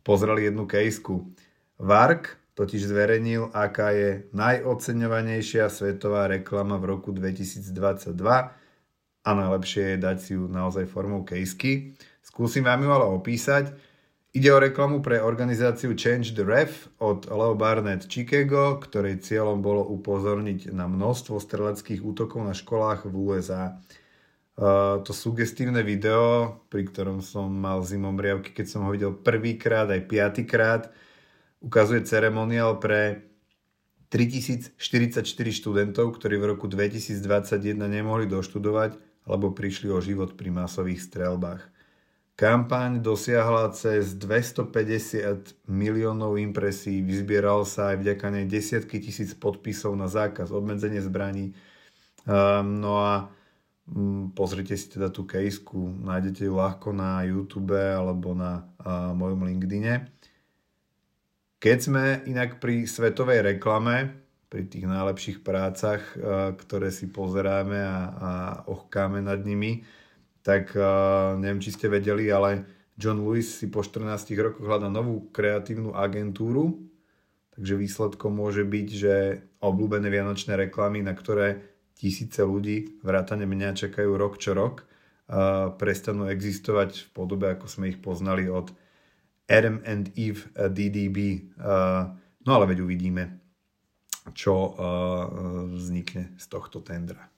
pozreli 0.01 0.49
jednu 0.49 0.65
kejsku. 0.65 1.29
Vark 1.77 2.41
totiž 2.57 2.89
zverejnil, 2.89 3.53
aká 3.53 3.93
je 3.93 4.33
najoceňovanejšia 4.33 5.69
svetová 5.69 6.25
reklama 6.25 6.81
v 6.81 6.97
roku 6.97 7.13
2022 7.13 8.17
a 9.27 9.31
najlepšie 9.35 9.85
je 9.93 9.99
dať 10.01 10.17
si 10.17 10.31
ju 10.41 10.49
naozaj 10.49 10.89
formou 10.89 11.21
kejsky. 11.21 11.93
Skúsim 12.25 12.65
vám 12.65 12.81
ju 12.81 12.91
ale 12.97 13.05
opísať. 13.13 13.96
Ide 14.33 14.53
o 14.53 14.59
reklamu 14.61 15.03
pre 15.03 15.23
organizáciu 15.23 15.95
Change 15.95 16.35
the 16.35 16.45
Ref 16.45 16.89
od 16.99 17.31
Leo 17.31 17.55
Barnett 17.55 18.09
Chicago, 18.11 18.77
ktorej 18.83 19.25
cieľom 19.25 19.63
bolo 19.63 19.87
upozorniť 19.87 20.75
na 20.75 20.91
množstvo 20.91 21.41
streleckých 21.41 22.05
útokov 22.05 22.45
na 22.45 22.53
školách 22.53 23.09
v 23.09 23.15
USA. 23.17 23.81
Uh, 24.57 25.05
to 25.05 25.13
sugestívne 25.13 25.85
video, 25.85 26.59
pri 26.73 26.89
ktorom 26.89 27.21
som 27.21 27.49
mal 27.49 27.85
zimomriavky, 27.85 28.57
keď 28.57 28.67
som 28.67 28.81
ho 28.89 28.91
videl 28.93 29.13
prvýkrát 29.13 29.89
aj 29.89 30.09
piatýkrát, 30.09 30.83
ukazuje 31.61 32.05
ceremoniál 32.09 32.81
pre 32.81 33.29
3044 34.09 35.21
študentov, 35.53 36.17
ktorí 36.17 36.41
v 36.41 36.57
roku 36.57 36.69
2021 36.69 37.77
nemohli 37.77 38.25
doštudovať 38.25 38.97
lebo 39.27 39.51
prišli 39.51 39.91
o 39.91 39.99
život 39.99 40.39
pri 40.39 40.55
masových 40.55 41.03
strelbách. 41.03 41.67
Kampaň 42.37 43.01
dosiahla 43.01 43.73
cez 43.73 44.13
250 44.13 45.57
miliónov 45.73 46.37
impresí, 46.37 47.01
vyzbieral 47.01 47.65
sa 47.65 47.97
aj 47.97 48.05
vďaka 48.05 48.27
nej 48.29 48.45
desiatky 48.45 49.01
tisíc 49.01 49.33
podpisov 49.33 49.97
na 49.97 50.05
zákaz, 50.05 50.53
obmedzenie 50.53 51.01
zbraní 51.01 51.57
Um, 52.27 52.83
no 52.83 52.99
a 53.07 53.31
um, 53.87 54.35
pozrite 54.35 54.75
si 54.75 54.91
teda 54.91 55.15
tú 55.15 55.23
kejsku, 55.23 55.79
nájdete 56.03 56.51
ju 56.51 56.59
ľahko 56.59 56.91
na 56.91 57.23
YouTube 57.23 57.79
alebo 57.79 58.35
na 58.35 58.67
mojom 59.15 59.47
LinkedIne. 59.47 60.11
Keď 61.63 61.79
sme 61.79 62.05
inak 62.27 62.59
pri 62.59 62.83
svetovej 62.83 63.47
reklame, 63.47 64.27
pri 64.51 64.67
tých 64.67 64.91
najlepších 64.91 65.39
prácach, 65.47 66.03
uh, 66.19 66.51
ktoré 66.59 66.91
si 66.91 67.07
pozeráme 67.07 67.79
a, 67.79 67.99
a 68.11 68.33
ochkáme 68.67 69.23
nad 69.23 69.39
nimi, 69.47 69.87
tak 70.47 70.79
uh, 70.79 71.35
neviem, 71.35 71.59
či 71.59 71.75
ste 71.75 71.91
vedeli, 71.91 72.31
ale 72.31 72.63
John 72.95 73.27
Lewis 73.27 73.59
si 73.59 73.67
po 73.67 73.83
14 73.83 74.31
rokoch 74.39 74.63
hľadá 74.63 74.87
novú 74.87 75.27
kreatívnu 75.35 75.91
agentúru, 75.91 76.87
takže 77.59 77.75
výsledkom 77.75 78.31
môže 78.31 78.63
byť, 78.63 78.89
že 78.95 79.15
obľúbené 79.59 80.07
vianočné 80.07 80.55
reklamy, 80.55 81.03
na 81.03 81.19
ktoré 81.19 81.67
tisíce 81.99 82.47
ľudí, 82.47 83.03
vrátane 83.03 83.43
mňa, 83.43 83.75
čakajú 83.75 84.15
rok 84.15 84.39
čo 84.39 84.55
rok, 84.55 84.87
uh, 85.27 85.75
prestanú 85.75 86.31
existovať 86.31 86.95
v 86.95 87.09
podobe, 87.11 87.51
ako 87.51 87.67
sme 87.67 87.91
ich 87.91 87.99
poznali 87.99 88.47
od 88.47 88.71
Adam 89.51 89.83
and 89.83 90.15
Eve 90.15 90.47
DDB. 90.55 91.51
Uh, 91.59 92.15
no 92.47 92.51
ale 92.55 92.71
veď 92.71 92.87
uvidíme, 92.87 93.43
čo 94.31 94.55
uh, 94.55 94.71
vznikne 95.75 96.39
z 96.39 96.47
tohto 96.47 96.87
tendra. 96.87 97.35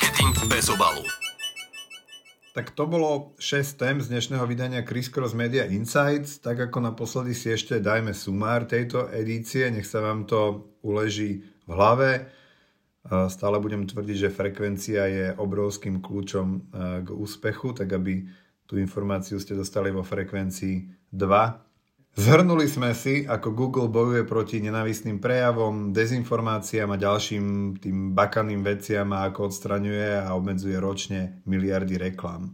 Marketing 0.00 0.32
bez 0.48 0.72
obalu. 0.72 1.04
Tak 2.56 2.72
to 2.72 2.88
bolo 2.88 3.36
6 3.36 3.76
tém 3.76 4.00
z 4.00 4.08
dnešného 4.08 4.48
vydania 4.48 4.80
Chris 4.80 5.12
Cross 5.12 5.36
Media 5.36 5.68
Insights. 5.68 6.40
Tak 6.40 6.72
ako 6.72 6.80
naposledy 6.80 7.36
si 7.36 7.52
ešte 7.52 7.84
dajme 7.84 8.16
sumár 8.16 8.64
tejto 8.64 9.12
edície, 9.12 9.68
nech 9.68 9.84
sa 9.84 10.00
vám 10.00 10.24
to 10.24 10.72
uleží 10.80 11.44
v 11.68 11.70
hlave. 11.76 12.32
Stále 13.28 13.60
budem 13.60 13.84
tvrdiť, 13.84 14.16
že 14.16 14.32
frekvencia 14.32 15.04
je 15.04 15.26
obrovským 15.36 16.00
kľúčom 16.00 16.48
e, 16.48 16.58
k 17.04 17.08
úspechu, 17.12 17.76
tak 17.76 17.92
aby 17.92 18.24
tú 18.64 18.80
informáciu 18.80 19.36
ste 19.36 19.52
dostali 19.52 19.92
vo 19.92 20.00
frekvencii 20.00 21.12
2. 21.12 21.69
Zhrnuli 22.18 22.66
sme 22.66 22.90
si, 22.90 23.22
ako 23.22 23.54
Google 23.54 23.86
bojuje 23.86 24.26
proti 24.26 24.58
nenavistným 24.58 25.22
prejavom, 25.22 25.94
dezinformáciám 25.94 26.90
a 26.90 26.98
ďalším 26.98 27.78
tým 27.78 28.18
bakaným 28.18 28.66
veciam 28.66 29.14
a 29.14 29.30
ako 29.30 29.46
odstraňuje 29.46 30.18
a 30.18 30.34
obmedzuje 30.34 30.74
ročne 30.82 31.38
miliardy 31.46 31.94
reklám. 32.02 32.50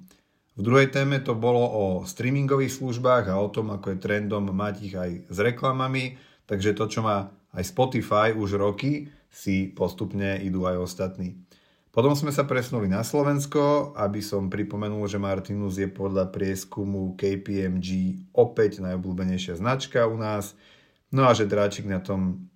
V 0.57 0.61
druhej 0.61 0.93
téme 0.93 1.25
to 1.25 1.33
bolo 1.33 1.65
o 1.65 1.85
streamingových 2.05 2.73
službách 2.73 3.33
a 3.33 3.41
o 3.41 3.49
tom, 3.49 3.73
ako 3.73 3.97
je 3.97 4.03
trendom 4.05 4.45
mať 4.45 4.75
ich 4.85 4.95
aj 4.97 5.11
s 5.33 5.39
reklamami, 5.41 6.21
takže 6.45 6.77
to, 6.77 6.85
čo 6.93 7.01
má 7.01 7.33
aj 7.57 7.65
Spotify 7.65 8.37
už 8.37 8.61
roky, 8.61 9.09
si 9.33 9.73
postupne 9.73 10.37
idú 10.41 10.69
aj 10.69 10.85
ostatní. 10.85 11.46
Potom 11.97 12.13
sme 12.13 12.29
sa 12.29 12.45
presunuli 12.45 12.93
na 12.93 13.01
Slovensko, 13.01 13.97
aby 13.97 14.21
som 14.21 14.53
pripomenul, 14.53 15.09
že 15.09 15.17
Martinus 15.17 15.81
je 15.81 15.89
podľa 15.89 16.29
prieskumu 16.29 17.17
KPMG 17.17 18.21
opäť 18.37 18.85
najobľúbenejšia 18.85 19.57
značka 19.57 20.05
u 20.05 20.21
nás. 20.21 20.53
No 21.09 21.25
a 21.25 21.33
že 21.33 21.49
dráčik 21.49 21.89
na 21.89 21.97
tom 22.05 22.53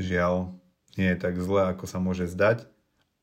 žiaľ 0.00 0.48
nie 0.96 1.12
je 1.12 1.20
tak 1.20 1.36
zle, 1.36 1.76
ako 1.76 1.84
sa 1.84 2.00
môže 2.00 2.24
zdať. 2.24 2.64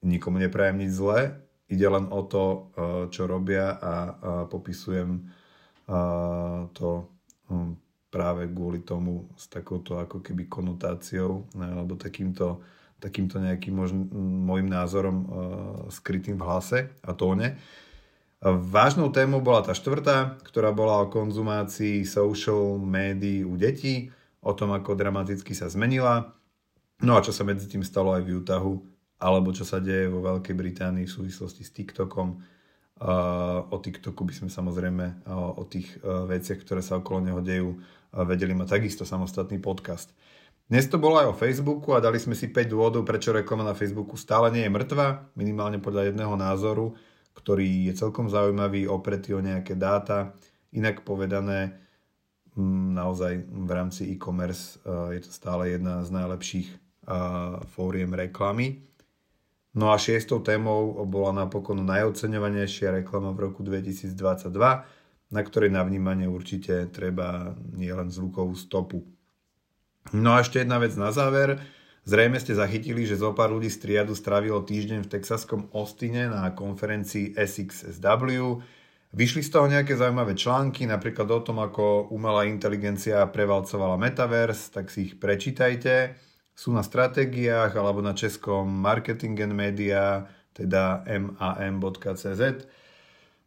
Nikomu 0.05 0.37
neprajem 0.37 0.77
nič 0.77 0.93
zlé, 0.93 1.41
ide 1.65 1.89
len 1.89 2.05
o 2.13 2.21
to, 2.21 2.69
eh, 2.77 3.03
čo 3.09 3.25
robia 3.25 3.81
a 3.81 3.93
popisujem 4.45 5.25
eh, 5.25 6.61
to 6.77 7.09
hm, 7.49 7.81
práve 8.13 8.45
kvôli 8.45 8.85
tomu 8.85 9.25
s 9.33 9.49
takouto 9.49 9.97
ako 9.97 10.21
keby 10.21 10.45
konotáciou 10.45 11.49
alebo 11.57 11.97
takýmto, 11.97 12.61
takýmto 12.99 13.39
nejakým 13.39 13.73
môjim 14.45 14.67
názorom 14.67 15.17
uh, 15.17 15.27
skrytým 15.87 16.35
v 16.35 16.45
hlase 16.45 16.79
a 17.01 17.15
tóne. 17.15 17.55
Vážnou 18.39 19.11
témou 19.11 19.43
bola 19.43 19.59
tá 19.59 19.75
štvrtá, 19.75 20.39
ktorá 20.47 20.71
bola 20.71 21.03
o 21.03 21.11
konzumácii 21.11 22.07
social 22.07 22.79
médií 22.79 23.43
u 23.43 23.59
detí, 23.59 24.15
o 24.39 24.55
tom, 24.55 24.71
ako 24.71 24.95
dramaticky 24.95 25.51
sa 25.51 25.67
zmenila, 25.67 26.31
no 27.03 27.19
a 27.19 27.23
čo 27.23 27.35
sa 27.35 27.43
medzi 27.43 27.67
tým 27.67 27.83
stalo 27.83 28.15
aj 28.15 28.23
v 28.23 28.39
Utahu, 28.39 28.79
alebo 29.19 29.51
čo 29.51 29.67
sa 29.67 29.83
deje 29.83 30.07
vo 30.07 30.23
Veľkej 30.23 30.55
Británii 30.55 31.03
v 31.03 31.11
súvislosti 31.11 31.67
s 31.67 31.75
TikTokom, 31.75 32.39
o 33.67 33.75
TikToku 33.83 34.23
by 34.23 34.31
sme 34.31 34.47
samozrejme 34.47 35.27
o 35.59 35.63
tých 35.67 35.99
veciach, 36.03 36.63
ktoré 36.63 36.79
sa 36.79 37.03
okolo 37.03 37.19
neho 37.19 37.43
dejú, 37.43 37.75
vedeli 38.23 38.55
mať 38.55 38.79
takisto 38.79 39.03
samostatný 39.03 39.59
podcast. 39.59 40.15
Dnes 40.69 40.85
to 40.85 41.01
bolo 41.01 41.17
aj 41.17 41.33
o 41.33 41.39
Facebooku 41.39 41.97
a 41.97 41.99
dali 41.99 42.21
sme 42.21 42.37
si 42.37 42.53
5 42.53 42.69
dôvodov, 42.69 43.01
prečo 43.01 43.33
reklama 43.33 43.65
na 43.65 43.73
Facebooku 43.73 44.13
stále 44.13 44.53
nie 44.53 44.69
je 44.69 44.69
mŕtva, 44.69 45.25
minimálne 45.33 45.81
podľa 45.81 46.13
jedného 46.13 46.37
názoru, 46.37 46.93
ktorý 47.33 47.89
je 47.89 47.97
celkom 47.97 48.29
zaujímavý, 48.29 48.85
opretý 48.85 49.33
o 49.33 49.41
nejaké 49.41 49.73
dáta. 49.73 50.37
Inak 50.69 51.01
povedané, 51.01 51.73
naozaj 52.93 53.49
v 53.49 53.71
rámci 53.73 54.13
e-commerce 54.13 54.77
je 54.85 55.19
to 55.25 55.31
stále 55.33 55.73
jedna 55.73 56.05
z 56.05 56.13
najlepších 56.13 56.69
fóriem 57.73 58.13
reklamy. 58.13 58.85
No 59.73 59.89
a 59.89 59.97
šiestou 59.97 60.45
témou 60.45 61.01
bola 61.09 61.33
napokon 61.33 61.81
najoceňovanejšia 61.81 63.01
reklama 63.01 63.33
v 63.33 63.49
roku 63.49 63.65
2022, 63.65 64.13
na 65.33 65.41
ktorej 65.41 65.73
na 65.73 65.81
vnímanie 65.81 66.29
určite 66.29 66.85
treba 66.93 67.57
nielen 67.73 68.13
zvukovú 68.13 68.53
stopu. 68.53 69.01
No 70.15 70.35
a 70.35 70.41
ešte 70.41 70.63
jedna 70.63 70.81
vec 70.81 70.95
na 70.97 71.13
záver. 71.13 71.61
Zrejme 72.07 72.41
ste 72.41 72.57
zachytili, 72.57 73.05
že 73.05 73.19
zo 73.19 73.35
pár 73.37 73.53
ľudí 73.53 73.69
z 73.69 73.85
triadu 73.85 74.17
strávilo 74.17 74.65
týždeň 74.65 75.05
v 75.05 75.11
texaskom 75.11 75.69
Austine 75.75 76.31
na 76.31 76.49
konferencii 76.55 77.37
SXSW. 77.37 78.63
Vyšli 79.13 79.41
z 79.45 79.49
toho 79.49 79.69
nejaké 79.69 79.93
zaujímavé 79.93 80.33
články, 80.33 80.85
napríklad 80.89 81.29
o 81.29 81.41
tom, 81.41 81.61
ako 81.61 82.09
umelá 82.13 82.45
inteligencia 82.49 83.25
prevalcovala 83.29 83.97
metaverse, 83.97 84.73
tak 84.73 84.89
si 84.89 85.09
ich 85.09 85.13
prečítajte 85.17 86.17
sú 86.59 86.75
na 86.75 86.83
stratégiách 86.83 87.71
alebo 87.71 88.03
na 88.03 88.11
českom 88.11 88.67
Marketing 88.67 89.39
and 89.39 89.55
Media, 89.55 90.27
teda 90.51 91.07
mam.cz. 91.07 92.67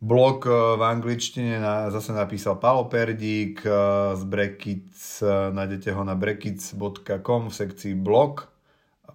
Blog 0.02 0.50
eh, 0.50 0.54
v 0.74 0.82
angličtine 0.82 1.62
zase 1.94 2.10
napísal 2.10 2.58
Paolo 2.58 2.90
Perdík 2.90 3.62
eh, 3.62 3.70
z 4.18 4.22
Brekic, 4.26 4.90
eh, 5.22 5.54
nájdete 5.54 5.94
ho 5.94 6.02
na 6.02 6.18
brekic.com 6.18 7.46
v 7.46 7.54
sekcii 7.54 7.94
blog 7.94 8.50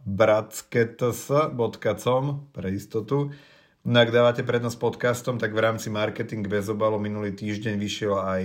bratskets.com 0.08 2.24
pre 2.56 2.72
istotu. 2.72 3.36
No 3.84 4.00
ak 4.00 4.16
dávate 4.16 4.48
prednosť 4.48 4.80
podcastom, 4.80 5.36
tak 5.36 5.52
v 5.52 5.60
rámci 5.60 5.92
Marketing 5.92 6.48
bez 6.48 6.72
obalu 6.72 7.04
minulý 7.04 7.36
týždeň 7.36 7.76
vyšiel 7.76 8.16
aj 8.16 8.44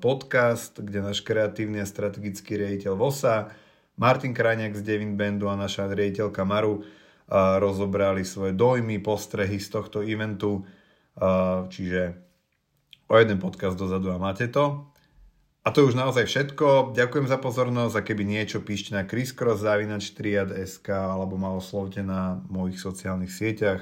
podcast, 0.00 0.80
kde 0.80 1.04
náš 1.04 1.20
kreatívny 1.20 1.80
a 1.80 1.86
strategický 1.88 2.56
riaditeľ 2.60 2.92
VOSA 2.96 3.48
Martin 4.00 4.32
Krajniak 4.32 4.76
z 4.76 4.82
Devin 4.84 5.16
Bandu 5.16 5.48
a 5.52 5.56
naša 5.56 5.88
riaditeľka 5.88 6.44
Maru 6.44 6.84
rozobrali 7.32 8.28
svoje 8.28 8.52
dojmy, 8.52 9.00
postrehy 9.00 9.56
z 9.56 9.72
tohto 9.72 10.04
eventu. 10.04 10.68
Čiže 11.70 12.00
o 13.06 13.14
jeden 13.14 13.38
podcast 13.38 13.78
dozadu 13.78 14.10
a 14.10 14.18
máte 14.18 14.50
to. 14.50 14.90
A 15.64 15.72
to 15.72 15.80
je 15.80 15.88
už 15.94 15.96
naozaj 15.96 16.28
všetko. 16.28 16.92
Ďakujem 16.92 17.24
za 17.24 17.40
pozornosť 17.40 17.94
a 17.96 18.04
keby 18.04 18.28
niečo 18.28 18.60
píšte 18.60 18.92
na 18.92 19.08
chriscross.sk 19.08 20.88
alebo 20.92 21.40
ma 21.40 21.56
oslovte 21.56 22.04
na 22.04 22.44
mojich 22.52 22.76
sociálnych 22.76 23.32
sieťach, 23.32 23.80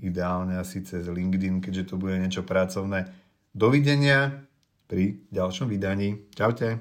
ideálne 0.00 0.56
asi 0.56 0.80
cez 0.80 1.04
LinkedIn, 1.04 1.60
keďže 1.60 1.92
to 1.92 1.94
bude 2.00 2.16
niečo 2.16 2.40
pracovné. 2.48 3.12
Dovidenia 3.52 4.48
pri 4.88 5.20
ďalšom 5.28 5.68
vydaní. 5.68 6.32
Čaute. 6.32 6.80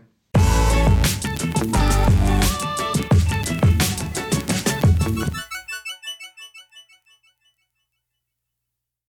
thank 1.37 2.21
you 2.21 2.26